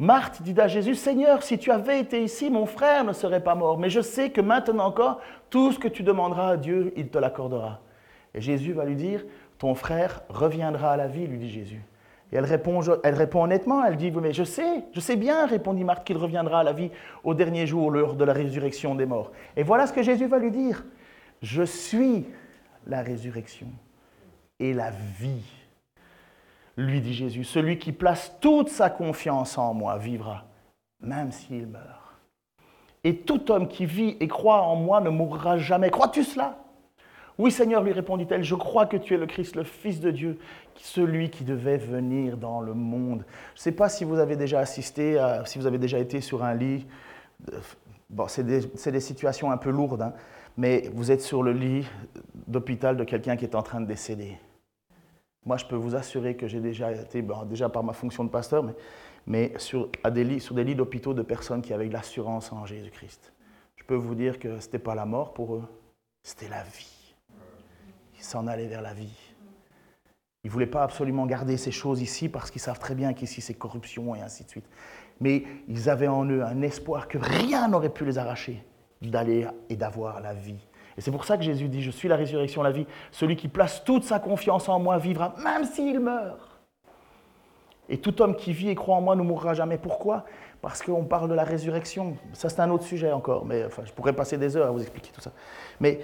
[0.00, 3.56] Marthe dit à Jésus, Seigneur, si tu avais été ici, mon frère ne serait pas
[3.56, 7.08] mort, mais je sais que maintenant encore, tout ce que tu demanderas à Dieu, il
[7.08, 7.80] te l'accordera.
[8.32, 9.24] Et Jésus va lui dire,
[9.58, 11.82] ton frère reviendra à la vie, lui dit Jésus.
[12.30, 15.82] Et elle répond, elle répond honnêtement, elle dit, mais je sais, je sais bien, répondit
[15.82, 16.90] Marthe, qu'il reviendra à la vie
[17.24, 19.32] au dernier jour, l'heure de la résurrection des morts.
[19.56, 20.84] Et voilà ce que Jésus va lui dire,
[21.42, 22.26] je suis
[22.86, 23.68] la résurrection
[24.60, 25.57] et la vie
[26.78, 30.44] lui dit Jésus, celui qui place toute sa confiance en moi vivra,
[31.00, 31.84] même s'il meurt.
[33.04, 35.90] Et tout homme qui vit et croit en moi ne mourra jamais.
[35.90, 36.58] Crois-tu cela?
[37.38, 40.38] Oui Seigneur, lui répondit-elle, je crois que tu es le Christ, le Fils de Dieu,
[40.76, 43.24] celui qui devait venir dans le monde.
[43.54, 46.42] Je ne sais pas si vous avez déjà assisté, si vous avez déjà été sur
[46.42, 46.86] un lit.
[48.10, 50.14] Bon, c'est des, situations un peu lourdes, hein,
[50.56, 51.86] mais vous êtes sur le lit
[52.48, 54.36] d'hôpital de quelqu'un qui est en train de décéder.
[55.44, 58.64] Moi, je peux vous assurer que j'ai déjà été, déjà par ma fonction de pasteur,
[59.26, 62.66] mais, sur, des lits, sur des lits d'hôpitaux de personnes qui avaient de l'assurance en
[62.66, 63.32] Jésus-Christ.
[63.76, 65.64] Je peux vous dire que ce n'était pas la mort pour eux,
[66.22, 67.14] c'était la vie.
[68.16, 69.16] Ils s'en allaient vers la vie.
[70.44, 73.40] Ils ne voulaient pas absolument garder ces choses ici parce qu'ils savent très bien qu'ici
[73.40, 74.68] c'est corruption et ainsi de suite.
[75.20, 78.64] Mais ils avaient en eux un espoir que rien n'aurait pu les arracher
[79.02, 80.67] d'aller et d'avoir la vie
[80.98, 82.84] et c'est pour ça que Jésus dit, je suis la résurrection, la vie.
[83.12, 86.40] Celui qui place toute sa confiance en moi vivra, même s'il meurt.
[87.88, 89.78] Et tout homme qui vit et croit en moi ne mourra jamais.
[89.78, 90.24] Pourquoi?
[90.60, 92.16] Parce qu'on parle de la résurrection.
[92.32, 95.12] Ça, c'est un autre sujet encore, mais je pourrais passer des heures à vous expliquer
[95.12, 95.30] tout ça.
[95.78, 96.00] Mais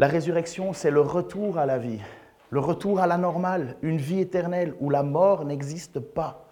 [0.00, 2.00] la résurrection, c'est le retour à la vie,
[2.50, 6.48] le retour à la normale, une vie éternelle où la mort n'existe pas.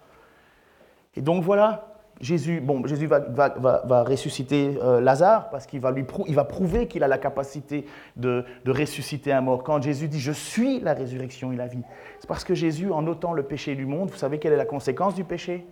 [1.15, 1.90] Et donc voilà,
[2.21, 6.87] Jésus, bon, Jésus va, va, ressusciter euh, Lazare parce qu'il va, lui il va prouver
[6.87, 9.63] qu'il a la capacité de, de, ressusciter un mort.
[9.63, 11.81] Quand Jésus dit Je suis la résurrection et la vie,
[12.19, 14.65] c'est parce que Jésus, en ôtant le péché du monde, vous savez quelle est la
[14.65, 15.65] conséquence du péché?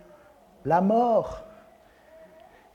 [0.64, 1.44] La mort.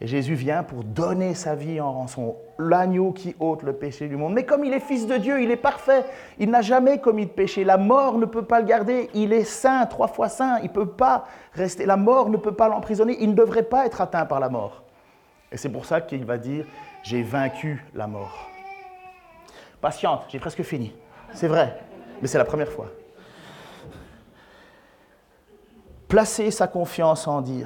[0.01, 4.17] Et Jésus vient pour donner sa vie en rançon, l'agneau qui ôte le péché du
[4.17, 4.33] monde.
[4.33, 6.03] Mais comme il est fils de Dieu, il est parfait,
[6.37, 7.63] il n'a jamais commis de péché.
[7.63, 10.85] La mort ne peut pas le garder, il est saint, trois fois saint, il peut
[10.85, 11.85] pas rester.
[11.85, 14.83] La mort ne peut pas l'emprisonner, il ne devrait pas être atteint par la mort.
[15.51, 16.65] Et c'est pour ça qu'il va dire,
[17.01, 18.49] j'ai vaincu la mort.
[19.79, 20.93] Patiente, j'ai presque fini.
[21.31, 21.79] C'est vrai,
[22.21, 22.87] mais c'est la première fois.
[26.07, 27.65] Placer sa confiance en, Dieu,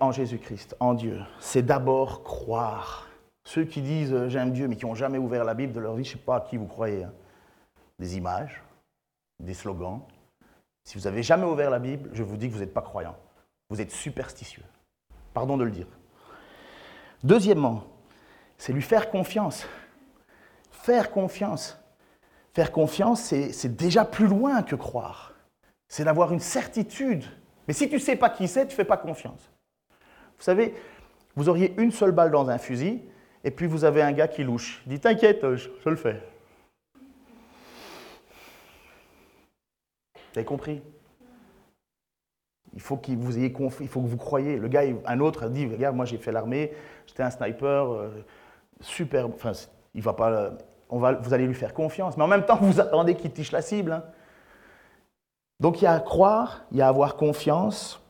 [0.00, 3.08] en Jésus-Christ, en Dieu, c'est d'abord croire.
[3.44, 5.94] Ceux qui disent euh, j'aime Dieu mais qui n'ont jamais ouvert la Bible de leur
[5.94, 7.04] vie, je ne sais pas à qui vous croyez.
[7.04, 7.12] Hein.
[7.98, 8.62] Des images,
[9.38, 10.02] des slogans.
[10.84, 13.16] Si vous n'avez jamais ouvert la Bible, je vous dis que vous n'êtes pas croyant.
[13.70, 14.64] Vous êtes superstitieux.
[15.32, 15.86] Pardon de le dire.
[17.22, 17.84] Deuxièmement,
[18.58, 19.66] c'est lui faire confiance.
[20.70, 21.78] Faire confiance.
[22.52, 25.32] Faire confiance, c'est déjà plus loin que croire.
[25.88, 27.24] C'est d'avoir une certitude
[27.70, 29.48] mais si tu ne sais pas qui c'est, tu ne fais pas confiance.
[30.36, 30.74] Vous savez,
[31.36, 33.00] vous auriez une seule balle dans un fusil,
[33.44, 34.82] et puis vous avez un gars qui louche.
[34.86, 36.20] Il dit T'inquiète, je, le fais.
[40.16, 40.82] Vous avez compris?
[42.74, 44.56] Il faut, qu'il vous ayez il faut que vous croyez.
[44.56, 46.72] Le gars, un autre dit Regarde, moi j'ai fait l'armée,
[47.06, 48.10] j'étais un sniper, euh,
[48.80, 49.28] super.
[49.28, 49.52] Enfin,
[49.94, 50.54] il va pas.
[50.88, 52.16] On va, vous allez lui faire confiance.
[52.16, 53.92] Mais en même temps, vous attendez qu'il tiche la cible.
[53.92, 54.02] Hein.
[55.60, 58.02] Donc il y a à croire, il y a à avoir confiance,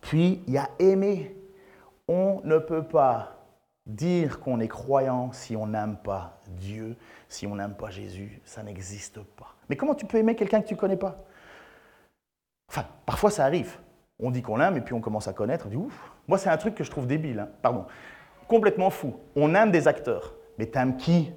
[0.00, 1.36] puis il y a aimer.
[2.08, 3.36] On ne peut pas
[3.84, 6.96] dire qu'on est croyant si on n'aime pas Dieu,
[7.28, 8.40] si on n'aime pas Jésus.
[8.44, 9.54] Ça n'existe pas.
[9.68, 11.24] Mais comment tu peux aimer quelqu'un que tu ne connais pas?
[12.68, 13.76] Enfin, parfois ça arrive.
[14.18, 15.66] On dit qu'on l'aime et puis on commence à connaître.
[15.66, 16.12] On dit ouf.
[16.26, 17.40] Moi, c'est un truc que je trouve débile.
[17.40, 17.48] Hein.
[17.62, 17.84] Pardon.
[18.48, 19.14] Complètement fou.
[19.34, 20.34] On aime des acteurs.
[20.58, 21.32] Mais t'aimes qui?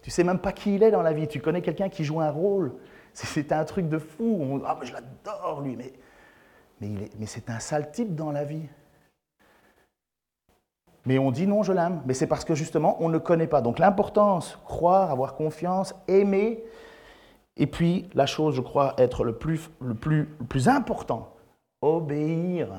[0.00, 1.28] Tu sais même pas qui il est dans la vie.
[1.28, 2.72] Tu connais quelqu'un qui joue un rôle.
[3.14, 4.60] C'est un truc de fou.
[4.66, 5.76] ah, mais je l'adore, lui.
[5.76, 5.92] Mais,
[6.80, 8.68] mais, mais c'est un sale type dans la vie.
[11.04, 12.02] Mais on dit non, je l'aime.
[12.06, 13.60] Mais c'est parce que justement, on ne connaît pas.
[13.60, 16.64] Donc l'importance, croire, avoir confiance, aimer.
[17.56, 21.34] Et puis, la chose, je crois, être le plus, le plus, le plus important,
[21.82, 22.72] obéir.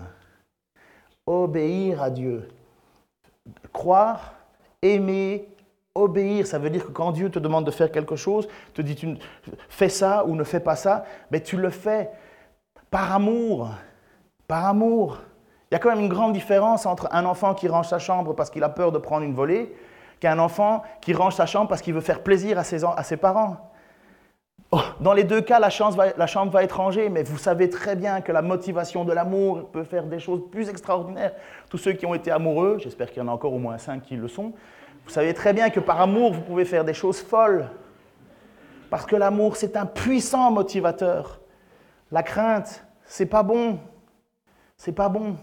[1.28, 2.50] Obéir à Dieu.
[3.72, 4.34] Croire,
[4.82, 5.53] aimer,
[5.96, 8.96] Obéir, ça veut dire que quand Dieu te demande de faire quelque chose, te dit
[8.96, 9.16] tu
[9.70, 12.10] fais ça ou ne fais pas ça, mais tu le fais
[12.90, 13.70] par amour.
[14.48, 15.20] Par amour.
[15.70, 18.34] Il y a quand même une grande différence entre un enfant qui range sa chambre
[18.34, 19.76] parce qu'il a peur de prendre une volée
[20.20, 23.18] qu'un enfant qui range sa chambre parce qu'il veut faire plaisir à ses, à ses
[23.18, 23.58] parents.
[24.72, 25.70] Oh, dans les deux cas, la,
[26.18, 29.70] la chambre va être rangée, mais vous savez très bien que la motivation de l'amour
[29.70, 31.34] peut faire des choses plus extraordinaires.
[31.70, 34.02] Tous ceux qui ont été amoureux, j'espère qu'il y en a encore au moins cinq
[34.02, 34.54] qui le sont,
[35.06, 37.70] vous savez très bien que par amour, vous pouvez faire des choses folles.
[38.90, 41.42] Parce que l'amour, c'est un puissant motivateur.
[42.12, 43.80] La crainte, c'est pas bon.
[44.78, 45.36] C'est pas bon.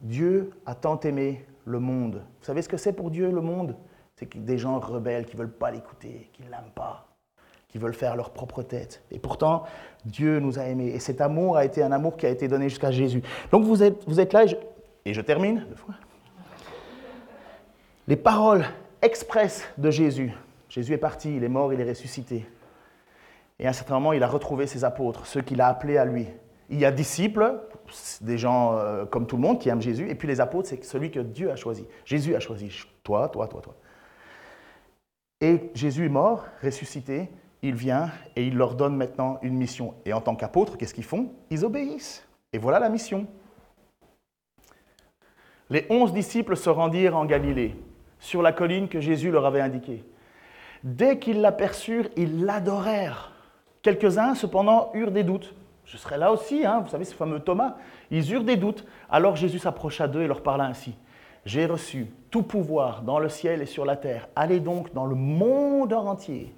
[0.00, 2.22] Dieu a tant aimé le monde.
[2.40, 3.76] Vous savez ce que c'est pour Dieu le monde?
[4.16, 7.08] C'est des gens rebelles qui ne veulent pas l'écouter, qui ne l'aiment pas,
[7.68, 9.02] qui veulent faire leur propre tête.
[9.10, 9.64] Et pourtant,
[10.04, 10.88] Dieu nous a aimés.
[10.88, 13.22] Et cet amour a été un amour qui a été donné jusqu'à Jésus.
[13.50, 14.56] Donc vous êtes, là, et je,
[15.04, 15.64] et je termine.
[15.68, 15.94] Deux fois
[18.12, 18.66] les paroles
[19.00, 20.32] expresses de Jésus.
[20.68, 22.44] Jésus est parti, il est mort, il est ressuscité.
[23.58, 26.04] Et à un certain moment, il a retrouvé ses apôtres, ceux qu'il a appelés à
[26.04, 26.26] lui.
[26.68, 27.60] Il y a disciples,
[28.20, 30.84] des gens euh, comme tout le monde qui aiment Jésus, et puis les apôtres, c'est
[30.84, 31.86] celui que Dieu a choisi.
[32.04, 32.70] Jésus a choisi
[33.02, 33.76] toi, toi, toi, toi.
[35.40, 37.30] Et Jésus est mort, ressuscité,
[37.62, 39.94] il vient et il leur donne maintenant une mission.
[40.04, 41.32] Et en tant qu'apôtres, qu'est-ce qu'ils font?
[41.48, 42.28] Ils obéissent.
[42.52, 43.26] Et voilà la mission.
[45.70, 47.74] Les onze disciples se rendirent en Galilée
[48.22, 50.04] sur la colline que Jésus leur avait indiquée.
[50.84, 53.32] Dès qu'ils l'aperçurent, ils l'adorèrent.
[53.82, 55.54] Quelques-uns, cependant, eurent des doutes.
[55.84, 57.76] Je serai là aussi, hein, vous savez, ce fameux Thomas.
[58.12, 58.86] Ils eurent des doutes.
[59.10, 60.96] Alors Jésus s'approcha d'eux et leur parla ainsi.
[61.44, 64.28] J'ai reçu tout pouvoir dans le ciel et sur la terre.
[64.36, 66.54] Allez donc dans le monde entier.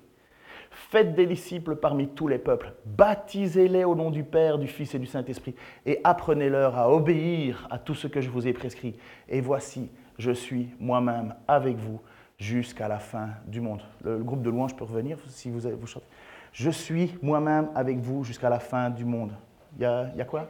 [0.71, 2.75] Faites des disciples parmi tous les peuples.
[2.85, 5.55] Baptisez-les au nom du Père, du Fils et du Saint-Esprit.
[5.87, 8.97] Et apprenez-leur à obéir à tout ce que je vous ai prescrit.
[9.29, 12.01] Et voici, je suis moi-même avec vous
[12.39, 13.83] jusqu'à la fin du monde.
[14.03, 16.07] Le, groupe de louanges peut revenir si vous, vous chantez.
[16.53, 19.33] Je suis moi-même avec vous jusqu'à la fin du monde.
[19.77, 20.49] Il y a, il y a quoi?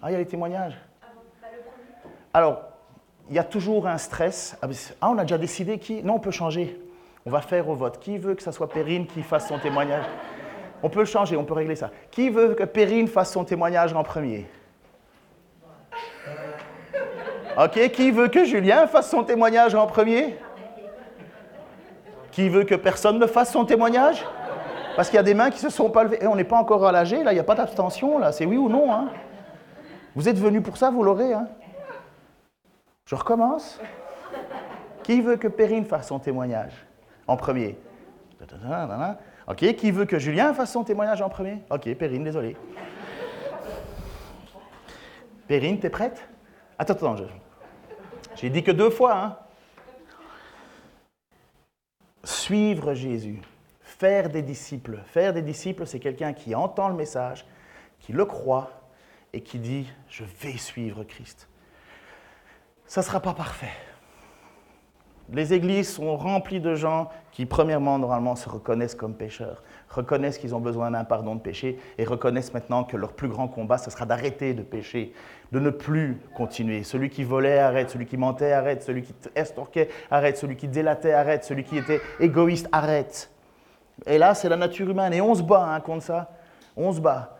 [0.00, 0.76] Ah, il y a les témoignages.
[2.32, 2.62] Alors,
[3.28, 4.56] il y a toujours un stress.
[4.62, 4.68] Ah,
[5.00, 6.80] ah, on a déjà décidé qui Non, on peut changer.
[7.24, 7.98] On va faire au vote.
[7.98, 10.04] Qui veut que ce soit Perrine qui fasse son témoignage?
[10.82, 11.90] On peut le changer, on peut régler ça.
[12.10, 14.46] Qui veut que Perrine fasse son témoignage en premier?
[17.58, 20.38] Ok, qui veut que Julien fasse son témoignage en premier?
[22.30, 24.22] Qui veut que personne ne fasse son témoignage?
[24.94, 26.18] Parce qu'il y a des mains qui se sont pas levées.
[26.22, 28.44] Et on n'est pas encore à l'âge, là, il n'y a pas d'abstention, là, c'est
[28.44, 28.92] oui ou non.
[28.92, 29.08] Hein
[30.14, 31.32] vous êtes venu pour ça, vous l'aurez.
[31.32, 31.48] Hein
[33.06, 33.80] Je recommence.
[35.02, 36.86] Qui veut que Perrine fasse son témoignage
[37.26, 37.78] en premier?
[39.48, 41.62] Ok, qui veut que Julien fasse son témoignage en premier?
[41.70, 42.56] Ok, Perrine, désolé.
[45.48, 46.28] Perrine, t'es prête?
[46.78, 47.16] Attends, attends,
[48.36, 49.16] j'ai dit que deux fois.
[49.16, 49.36] Hein.
[52.24, 53.40] Suivre Jésus,
[53.80, 55.00] faire des disciples.
[55.06, 57.46] Faire des disciples, c'est quelqu'un qui entend le message,
[58.00, 58.70] qui le croit
[59.32, 61.48] et qui dit, je vais suivre Christ.
[62.86, 63.72] Ça ne sera pas parfait.
[65.32, 70.54] Les églises sont remplies de gens qui, premièrement, normalement, se reconnaissent comme pécheurs, reconnaissent qu'ils
[70.54, 73.90] ont besoin d'un pardon de péché et reconnaissent maintenant que leur plus grand combat, ce
[73.90, 75.12] sera d'arrêter de pécher,
[75.52, 76.82] de ne plus continuer.
[76.82, 77.90] Celui qui volait, arrête.
[77.90, 78.82] Celui qui mentait, arrête.
[78.82, 80.36] Celui qui estorquait, arrête.
[80.36, 81.44] Celui qui délatait, arrête.
[81.44, 83.30] Celui qui était égoïste, arrête.
[84.06, 85.12] Et là, c'est la nature humaine.
[85.12, 86.30] Et on se bat hein, contre ça.
[86.76, 87.36] On se bat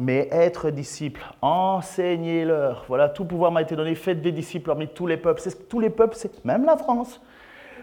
[0.00, 2.86] mais être disciple, enseignez-leur.
[2.88, 5.42] Voilà, tout pouvoir m'a été donné, faites des disciples parmi tous les peuples.
[5.68, 7.20] Tous les peuples, c'est même la France.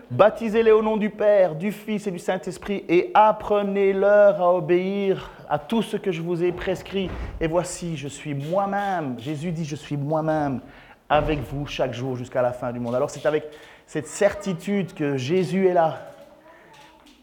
[0.10, 5.60] Baptisez-les au nom du Père, du Fils et du Saint-Esprit et apprenez-leur à obéir à
[5.60, 7.10] tout ce que je vous ai prescrit.
[7.42, 10.62] Et voici, je suis moi-même, Jésus dit, je suis moi-même
[11.10, 12.96] avec vous chaque jour jusqu'à la fin du monde.
[12.96, 13.50] Alors c'est avec
[13.86, 15.98] cette certitude que Jésus est là,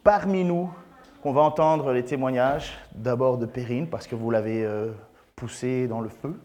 [0.03, 0.70] parmi nous,
[1.23, 4.90] qu'on va entendre les témoignages d'abord de Perrine, parce que vous l'avez euh,
[5.37, 6.38] poussé dans le feu,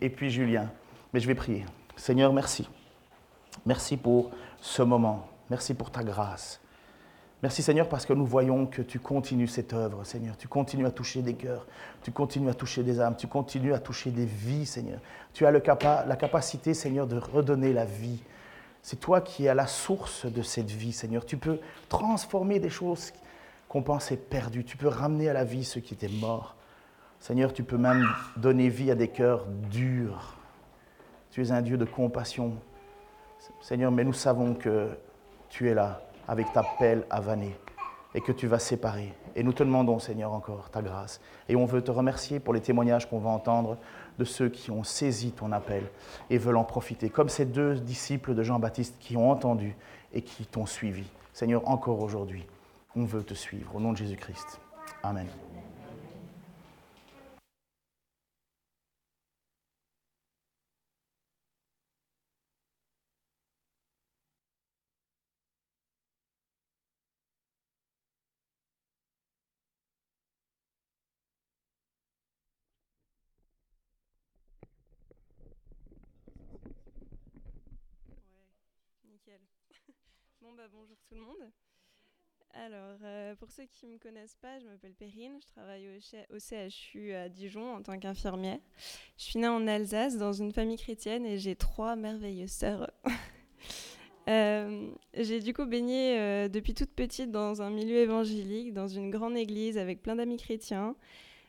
[0.00, 0.70] et puis Julien.
[1.12, 1.66] Mais je vais prier.
[1.94, 2.66] Seigneur, merci.
[3.68, 5.28] Merci pour ce moment.
[5.48, 6.60] Merci pour ta grâce.
[7.40, 10.36] Merci Seigneur parce que nous voyons que tu continues cette œuvre, Seigneur.
[10.36, 11.68] Tu continues à toucher des cœurs,
[12.02, 14.98] tu continues à toucher des âmes, tu continues à toucher des vies, Seigneur.
[15.32, 18.20] Tu as le la capacité, Seigneur, de redonner la vie
[18.82, 21.26] c'est toi qui es à la source de cette vie, Seigneur.
[21.26, 23.12] Tu peux transformer des choses
[23.68, 24.64] qu'on pensait perdues.
[24.64, 26.56] Tu peux ramener à la vie ceux qui étaient morts.
[27.20, 30.38] Seigneur, tu peux même donner vie à des cœurs durs.
[31.30, 32.54] Tu es un Dieu de compassion.
[33.60, 34.88] Seigneur, mais nous savons que
[35.48, 37.56] tu es là avec ta pelle à vanner
[38.14, 39.12] et que tu vas séparer.
[39.36, 41.20] Et nous te demandons, Seigneur, encore ta grâce.
[41.48, 43.76] Et on veut te remercier pour les témoignages qu'on va entendre
[44.18, 45.84] de ceux qui ont saisi ton appel
[46.30, 49.76] et veulent en profiter, comme ces deux disciples de Jean-Baptiste qui ont entendu
[50.12, 51.04] et qui t'ont suivi.
[51.32, 52.46] Seigneur, encore aujourd'hui,
[52.96, 53.76] on veut te suivre.
[53.76, 54.60] Au nom de Jésus-Christ.
[55.02, 55.26] Amen.
[80.40, 80.97] Bon bah bonjour
[82.54, 86.38] Alors, euh, pour ceux qui ne me connaissent pas, je m'appelle Perrine, je travaille au,
[86.38, 88.58] CHU à Dijon en tant qu'infirmière.
[89.16, 92.90] Je suis née en Alsace dans une famille chrétienne et j'ai trois merveilleuses sœurs.
[94.28, 99.10] Euh, j'ai du coup baigné euh, depuis toute petite dans un milieu évangélique, dans une
[99.10, 100.96] grande église avec plein d'amis chrétiens.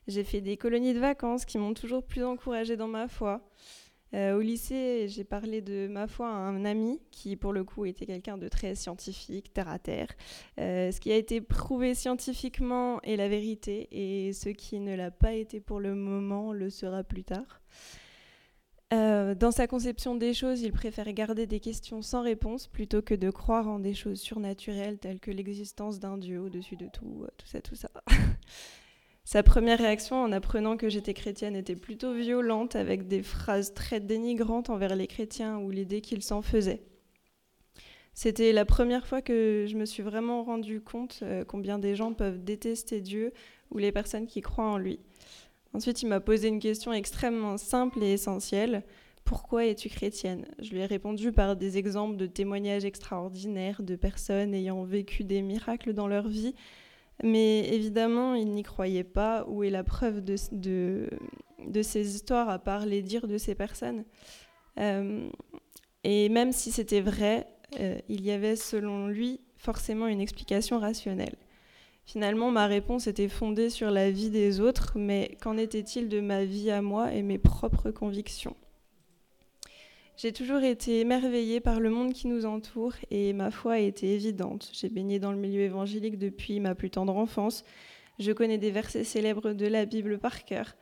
[0.08, 3.42] J'ai fait des colonies de vacances qui m'ont toujours plus encouragée dans ma foi.
[4.16, 7.86] Euh, au lycée, j'ai parlé de ma foi à un ami qui, pour le coup,
[7.86, 10.10] était quelqu'un de très scientifique, terre à terre.
[10.60, 15.12] Euh, ce qui a été prouvé scientifiquement est la vérité, et ce qui ne l'a
[15.12, 17.62] pas été pour le moment le sera plus tard.
[18.92, 23.14] Euh, dans sa conception des choses, il préfère garder des questions sans réponse plutôt que
[23.14, 27.46] de croire en des choses surnaturelles telles que l'existence d'un dieu au-dessus de tout, tout
[27.46, 27.92] ça, tout ça.
[29.32, 34.00] Sa première réaction en apprenant que j'étais chrétienne était plutôt violente, avec des phrases très
[34.00, 36.82] dénigrantes envers les chrétiens ou l'idée qu'ils s'en faisaient.
[38.16, 42.12] C'était la première fois que je me suis vraiment rendu compte euh, combien des gens
[42.12, 43.32] peuvent détester Dieu
[43.70, 45.00] ou les personnes qui croient en lui.
[45.76, 48.84] Ensuite, il m'a posé une question extrêmement simple et essentielle.
[49.26, 50.48] Pourquoi es-tu chrétienne?
[50.58, 55.44] Je lui ai répondu par des exemples de témoignages extraordinaires de personnes ayant vécu des
[55.44, 56.56] miracles dans leur vie
[57.24, 59.46] mais évidemment, il n'y croyait pas.
[59.48, 60.36] Où est la preuve de,
[61.82, 64.06] ces histoires, à part les dires de ces personnes
[64.80, 65.30] euh,
[66.04, 67.48] Et même si c'était vrai,
[67.80, 71.36] euh, il y avait, selon lui, forcément une explication rationnelle.
[72.06, 76.44] Finalement, ma réponse était fondée sur la vie des autres, mais qu'en était-il de ma
[76.44, 78.56] vie à moi et mes propres convictions?
[80.22, 84.14] J'ai toujours été émerveillée par le monde qui nous entoure et ma foi a été
[84.16, 84.70] évidente.
[84.74, 87.64] J'ai baigné dans le milieu évangélique depuis ma plus tendre enfance.
[88.20, 90.76] Je connais des versets célèbres de la Bible par cœur.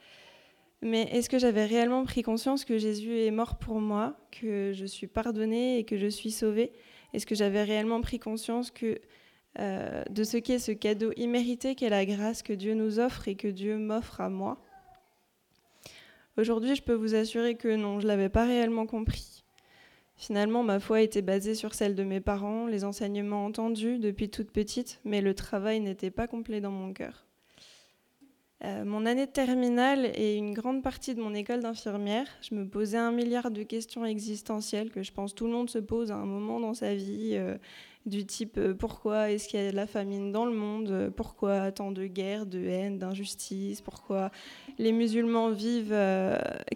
[0.82, 4.88] Mais est-ce que j'avais réellement pris conscience que Jésus est mort pour moi, que je
[4.88, 6.72] suis pardonnée et que je suis sauvée?
[7.14, 9.00] Est-ce que j'avais réellement pris conscience que,
[9.60, 13.36] euh, de ce qu'est ce cadeau immérité qu'est la grâce que Dieu nous offre et
[13.36, 14.60] que Dieu m'offre à moi?
[16.38, 19.44] Aujourd'hui, je peux vous assurer que non, je ne l'avais pas réellement compris.
[20.16, 24.52] Finalement, ma foi était basée sur celle de mes parents, les enseignements entendus depuis toute
[24.52, 27.26] petite, mais le travail n'était pas complet dans mon cœur.
[28.64, 32.68] Euh, mon année de terminale et une grande partie de mon école d'infirmière, je me
[32.68, 36.16] posais un milliard de questions existentielles que je pense tout le monde se pose à
[36.16, 37.58] un moment dans sa vie, euh,
[38.08, 41.72] du type euh, pourquoi est-ce qu'il y a de la famine dans le monde, pourquoi
[41.72, 44.32] tant de guerres, de haine, d'injustice, pourquoi
[44.80, 45.96] les musulmans vivent,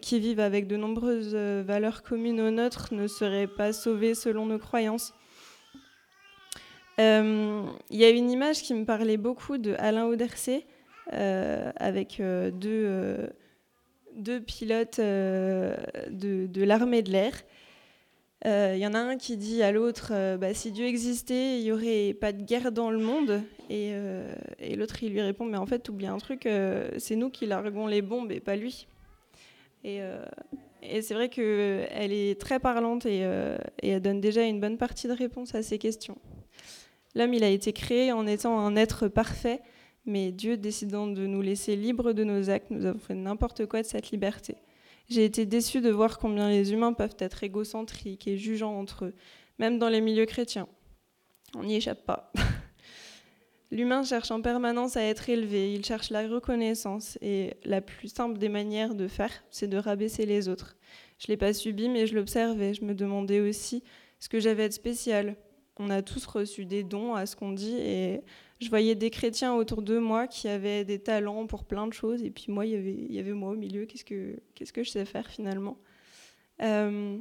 [0.01, 4.59] qui vivent avec de nombreuses valeurs communes aux nôtres ne seraient pas sauvés selon nos
[4.59, 5.13] croyances.
[6.99, 10.67] Il y a une image qui me parlait beaucoup de Alain Audercet
[11.13, 12.85] euh, avec euh, deux,
[14.25, 17.33] euh, pilotes de l'armée de l'air.
[18.43, 21.71] Il y en a un qui dit à l'autre bah, si Dieu existait, il n'y
[21.71, 23.43] aurait pas de guerre dans le monde.
[23.69, 23.93] Et,
[24.59, 26.49] et l'autre, il lui répond mais en fait, oublie un truc,
[26.97, 28.87] c'est nous qui larguons les bombes et pas lui.
[29.83, 30.01] Et,
[31.01, 33.19] c'est vrai qu'elle est très parlante et,
[33.83, 36.17] et, elle donne déjà une bonne partie de réponse à ces questions.
[37.13, 39.61] L'homme, il a été créé en étant un être parfait
[40.05, 43.81] mais Dieu décidant de nous laisser libres de nos actes, nous avons fait n'importe quoi
[43.81, 44.55] de cette liberté.
[45.11, 49.13] J'ai été déçue de voir combien les humains peuvent être égocentriques et jugeants entre eux,
[49.59, 50.69] même dans les milieux chrétiens.
[51.53, 52.31] On n'y échappe pas.
[53.71, 58.37] L'humain cherche en permanence à être élevé, il cherche la reconnaissance, et la plus simple
[58.37, 60.77] des manières de faire, c'est de rabaisser les autres.
[61.19, 63.83] Je ne l'ai pas subi, mais je l'observais, je me demandais aussi
[64.17, 65.35] ce que j'avais de spécial.
[65.75, 68.21] On a tous reçu des dons à ce qu'on dit, et
[68.61, 72.21] je voyais des chrétiens autour de moi qui avaient des talents pour plein de choses,
[72.23, 75.03] et puis moi, il y avait, moi au milieu, qu'est-ce que, qu'est-ce que je sais
[75.03, 75.77] faire finalement?
[76.61, 77.17] Euh,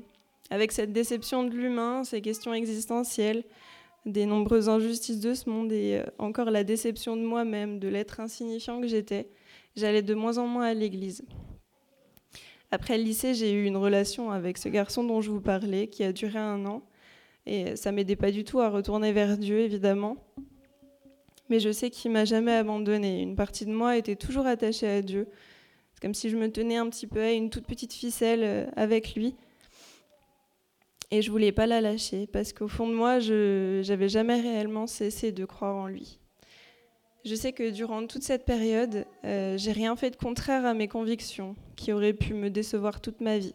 [0.51, 3.43] Avec cette déception de l'humain, ces questions existentielles,
[4.05, 8.21] des nombreuses injustices de ce monde, et euh, encore la déception de moi-même, de l'être
[8.21, 9.31] insignifiant que j'étais,
[9.77, 11.25] j'allais de moins en moins à l'église.
[12.71, 16.05] Après le lycée, j'ai eu une relation avec ce garçon dont je vous parlais, qui
[16.05, 16.83] a duré un an,
[17.47, 20.19] et ça m'aidait pas du tout à retourner vers Dieu, évidemment
[21.51, 23.21] mais je sais qu'il m'a jamais abandonnée.
[23.21, 25.29] Une partie de moi était toujours attachée à Dieu.
[25.93, 28.67] C'est comme si je me tenais un petit peu à une toute petite ficelle euh,
[28.77, 29.35] avec lui.
[31.11, 34.87] Et je voulais pas la lâcher parce qu'au fond de moi, je n'avais jamais réellement
[34.87, 36.21] cessé de croire en lui.
[37.25, 40.89] Je sais que durant toute cette période, euh, j'ai rien fait de contraire à mes
[40.89, 43.55] convictions qui auraient pu me décevoir toute ma vie.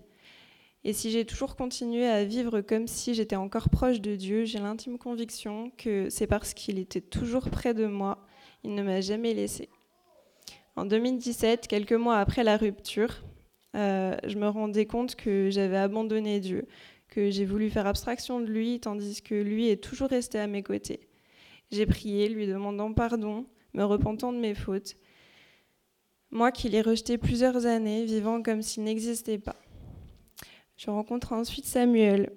[0.87, 4.59] Et si j'ai toujours continué à vivre comme si j'étais encore proche de Dieu, j'ai
[4.59, 8.23] l'intime conviction que c'est parce qu'il était toujours près de moi,
[8.63, 9.69] il ne m'a jamais laissé.
[10.75, 13.23] En 2017, quelques mois après la rupture,
[13.75, 16.67] euh, je me rendais compte que j'avais abandonné Dieu,
[17.09, 20.61] que j'ai voulu faire abstraction de lui, tandis que lui est toujours resté à mes
[20.61, 21.07] côtés.
[21.71, 24.97] J'ai prié, lui demandant pardon, me repentant de mes fautes.
[26.29, 29.55] Moi qui l'ai rejeté plusieurs années, vivant comme s'il n'existait pas.
[30.77, 32.31] Je rencontre ensuite Samuel.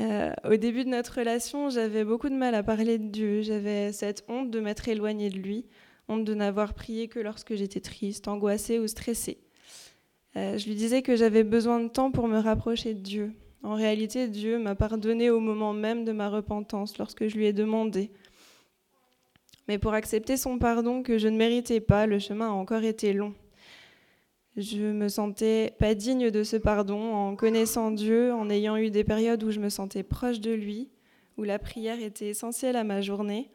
[0.00, 3.42] Euh, au début de notre relation, j'avais beaucoup de mal à parler de Dieu.
[3.42, 5.66] J'avais cette honte de m'être éloignée de lui,
[6.08, 9.38] honte de n'avoir prié que lorsque j'étais triste, angoissée ou stressée.
[10.36, 13.32] Euh, je lui disais que j'avais besoin de temps pour me rapprocher de Dieu.
[13.62, 17.52] En réalité, Dieu m'a pardonné au moment même de ma repentance, lorsque je lui ai
[17.52, 18.10] demandé.
[19.68, 23.12] Mais pour accepter son pardon que je ne méritais pas, le chemin a encore été
[23.12, 23.34] long.
[24.56, 29.02] Je me sentais pas digne de ce pardon en connaissant Dieu, en ayant eu des
[29.02, 30.90] périodes où je me sentais proche de lui,
[31.36, 33.50] où la prière était essentielle à ma journée.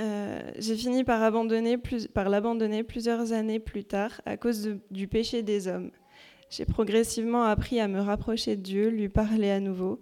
[0.00, 1.78] Euh, j'ai fini par, abandonner
[2.12, 5.90] par l'abandonner plusieurs années plus tard à cause du péché des hommes.
[6.50, 10.00] J'ai progressivement appris à me rapprocher de Dieu, lui parler à nouveau.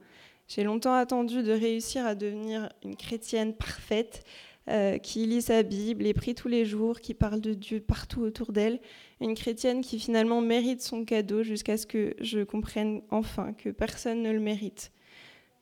[0.48, 4.24] J'ai longtemps attendu de réussir à devenir une chrétienne parfaite
[4.68, 8.20] euh, qui lit sa Bible et prie tous les jours, qui parle de Dieu partout
[8.20, 8.80] autour d'elle.
[9.20, 14.22] Une chrétienne qui finalement mérite son cadeau jusqu'à ce que je comprenne enfin que personne
[14.22, 14.92] ne le mérite.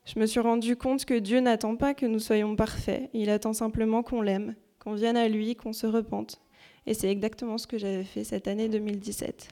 [0.05, 3.53] Je me suis rendu compte que Dieu n'attend pas que nous soyons parfaits, il attend
[3.53, 6.41] simplement qu'on l'aime, qu'on vienne à lui, qu'on se repente.
[6.85, 9.49] Et c'est exactement ce que j'avais fait cette année 2017.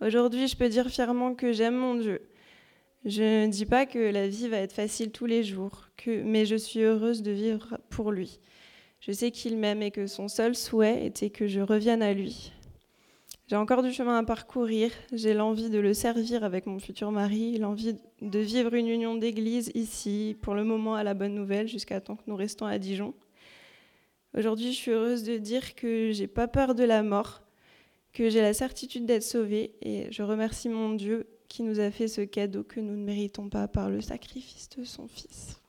[0.00, 2.22] Aujourd'hui, je peux dire fièrement que j'aime mon Dieu,
[3.04, 6.56] je ne dis pas que la vie va être facile tous les jours, mais je
[6.56, 8.38] suis heureuse de vivre pour lui.
[9.00, 12.52] Je sais qu'il m'aime et que son seul souhait était que je revienne à lui.
[13.48, 17.58] J'ai encore du chemin à parcourir, j'ai l'envie de le servir avec mon futur mari,
[17.58, 22.00] l'envie de vivre une union d'église ici, pour le moment à la bonne nouvelle, jusqu'à
[22.00, 23.14] temps que nous restons à Dijon.
[24.38, 27.42] Aujourd'hui, je suis heureuse de dire que j'ai pas peur de la mort,
[28.12, 32.08] que j'ai la certitude d'être sauvée et je remercie mon Dieu qui nous a fait
[32.08, 35.60] ce cadeau que nous ne méritons pas par le sacrifice de son Fils.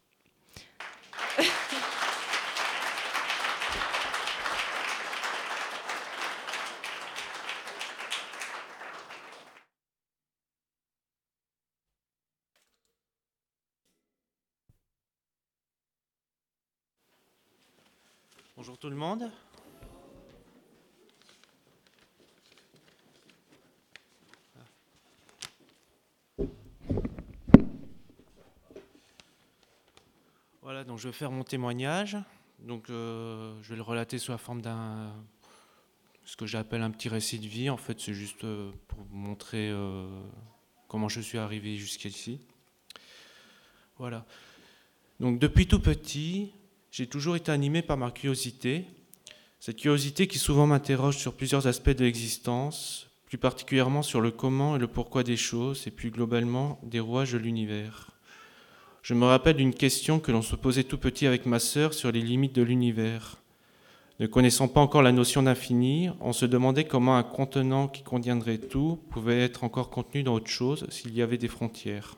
[18.56, 19.30] Bonjour tout le monde.
[30.88, 32.18] Donc je vais faire mon témoignage.
[32.60, 35.12] Donc euh, je vais le relater sous la forme d'un
[36.26, 37.70] ce que j'appelle un petit récit de vie.
[37.70, 40.08] En fait, c'est juste euh, pour vous montrer euh,
[40.88, 42.40] comment je suis arrivé jusqu'ici.
[43.98, 44.26] Voilà.
[45.20, 46.52] Donc depuis tout petit,
[46.92, 48.86] j'ai toujours été animé par ma curiosité,
[49.60, 54.76] cette curiosité qui souvent m'interroge sur plusieurs aspects de l'existence, plus particulièrement sur le comment
[54.76, 58.13] et le pourquoi des choses, et plus globalement des rouages de l'univers.
[59.04, 62.10] Je me rappelle d'une question que l'on se posait tout petit avec ma sœur sur
[62.10, 63.36] les limites de l'univers.
[64.22, 68.60] Ne connaissant pas encore la notion d'infini, on se demandait comment un contenant qui contiendrait
[68.60, 72.16] tout pouvait être encore contenu dans autre chose s'il y avait des frontières.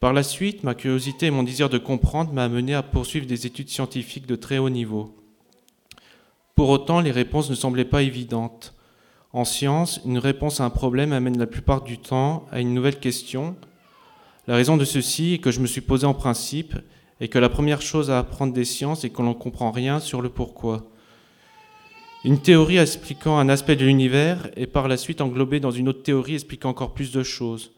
[0.00, 3.46] Par la suite, ma curiosité et mon désir de comprendre m'a amené à poursuivre des
[3.46, 5.14] études scientifiques de très haut niveau.
[6.56, 8.74] Pour autant, les réponses ne semblaient pas évidentes.
[9.32, 12.98] En science, une réponse à un problème amène la plupart du temps à une nouvelle
[12.98, 13.54] question.
[14.46, 16.74] La raison de ceci est que je me suis posé en principe
[17.20, 20.00] et que la première chose à apprendre des sciences est que l'on ne comprend rien
[20.00, 20.84] sur le pourquoi.
[22.24, 26.02] Une théorie expliquant un aspect de l'univers est par la suite englobée dans une autre
[26.02, 27.72] théorie expliquant encore plus de choses.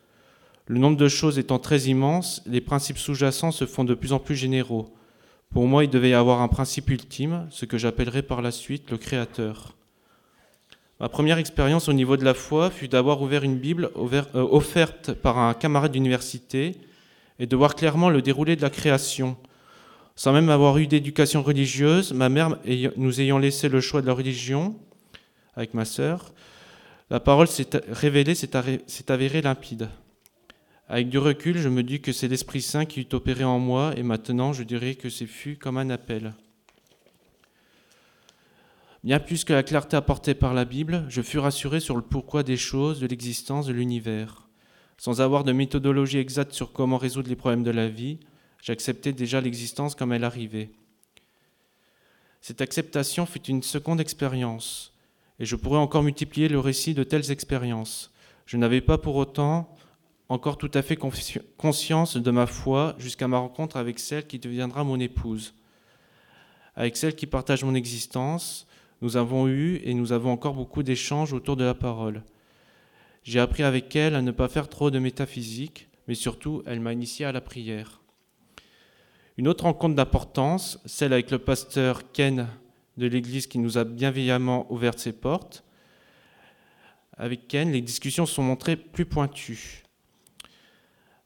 [0.67, 4.19] Le nombre de choses étant très immense, les principes sous-jacents se font de plus en
[4.19, 4.93] plus généraux.
[5.51, 8.91] Pour moi, il devait y avoir un principe ultime, ce que j'appellerai par la suite
[8.91, 9.76] le Créateur.
[10.99, 15.13] Ma première expérience au niveau de la foi fut d'avoir ouvert une Bible euh, offerte
[15.13, 16.73] par un camarade d'université
[17.39, 19.37] et de voir clairement le déroulé de la création.
[20.15, 22.57] Sans même avoir eu d'éducation religieuse, ma mère
[22.97, 24.75] nous ayant laissé le choix de la religion,
[25.55, 26.33] avec ma sœur,
[27.11, 29.91] la parole s'est révélée, s'est avérée limpide.
[30.89, 33.93] Avec du recul, je me dis que c'est l'Esprit Saint qui eut opéré en moi,
[33.99, 36.33] et maintenant je dirais que c'est fut comme un appel.
[39.07, 42.43] Bien plus que la clarté apportée par la Bible, je fus rassuré sur le pourquoi
[42.43, 44.49] des choses, de l'existence de l'univers.
[44.99, 48.19] Sans avoir de méthodologie exacte sur comment résoudre les problèmes de la vie,
[48.61, 50.71] j'acceptais déjà l'existence comme elle arrivait.
[52.41, 54.93] Cette acceptation fut une seconde expérience,
[55.39, 58.13] et je pourrais encore multiplier le récit de telles expériences.
[58.45, 59.73] Je n'avais pas pour autant
[60.29, 64.83] encore tout à fait conscience de ma foi jusqu'à ma rencontre avec celle qui deviendra
[64.83, 65.55] mon épouse.
[66.75, 68.67] Avec celle qui partage mon existence,
[69.07, 72.25] nous avons eu et nous avons encore beaucoup d'échanges autour de la parole.
[73.23, 76.93] J'ai appris avec elle à ne pas faire trop de métaphysique, mais surtout, elle m'a
[76.93, 78.01] initié à la prière.
[79.37, 82.49] Une autre rencontre d'importance, celle avec le pasteur Ken
[82.97, 85.63] de l'Église qui nous a bienveillamment ouvert ses portes.
[87.17, 89.85] Avec Ken, les discussions sont montrées plus pointues.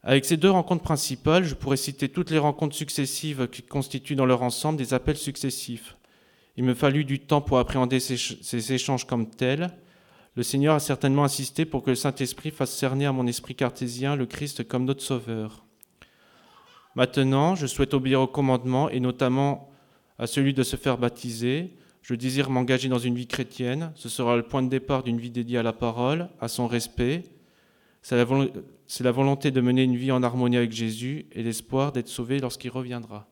[0.03, 4.27] Avec ces deux rencontres principales, je pourrais citer toutes les rencontres successives qui constituent dans
[4.27, 5.95] leur ensemble des appels successifs.
[6.57, 9.71] Il me fallut du temps pour appréhender ces, échanges comme tels.
[10.35, 14.15] Le Seigneur a certainement insisté pour que le Saint-Esprit fasse cerner à mon esprit cartésien
[14.15, 15.65] le Christ comme notre Sauveur.
[16.95, 19.69] Maintenant, je souhaite obéir au commandement et notamment
[20.19, 21.75] à celui de se faire baptiser.
[22.01, 23.91] Je désire m'engager dans une vie chrétienne.
[23.95, 27.23] Ce sera le point de départ d'une vie dédiée à la parole, à son respect.
[28.01, 32.39] C'est la, volonté de mener une vie en harmonie avec Jésus et l'espoir d'être sauvé
[32.39, 33.30] lorsqu'il reviendra.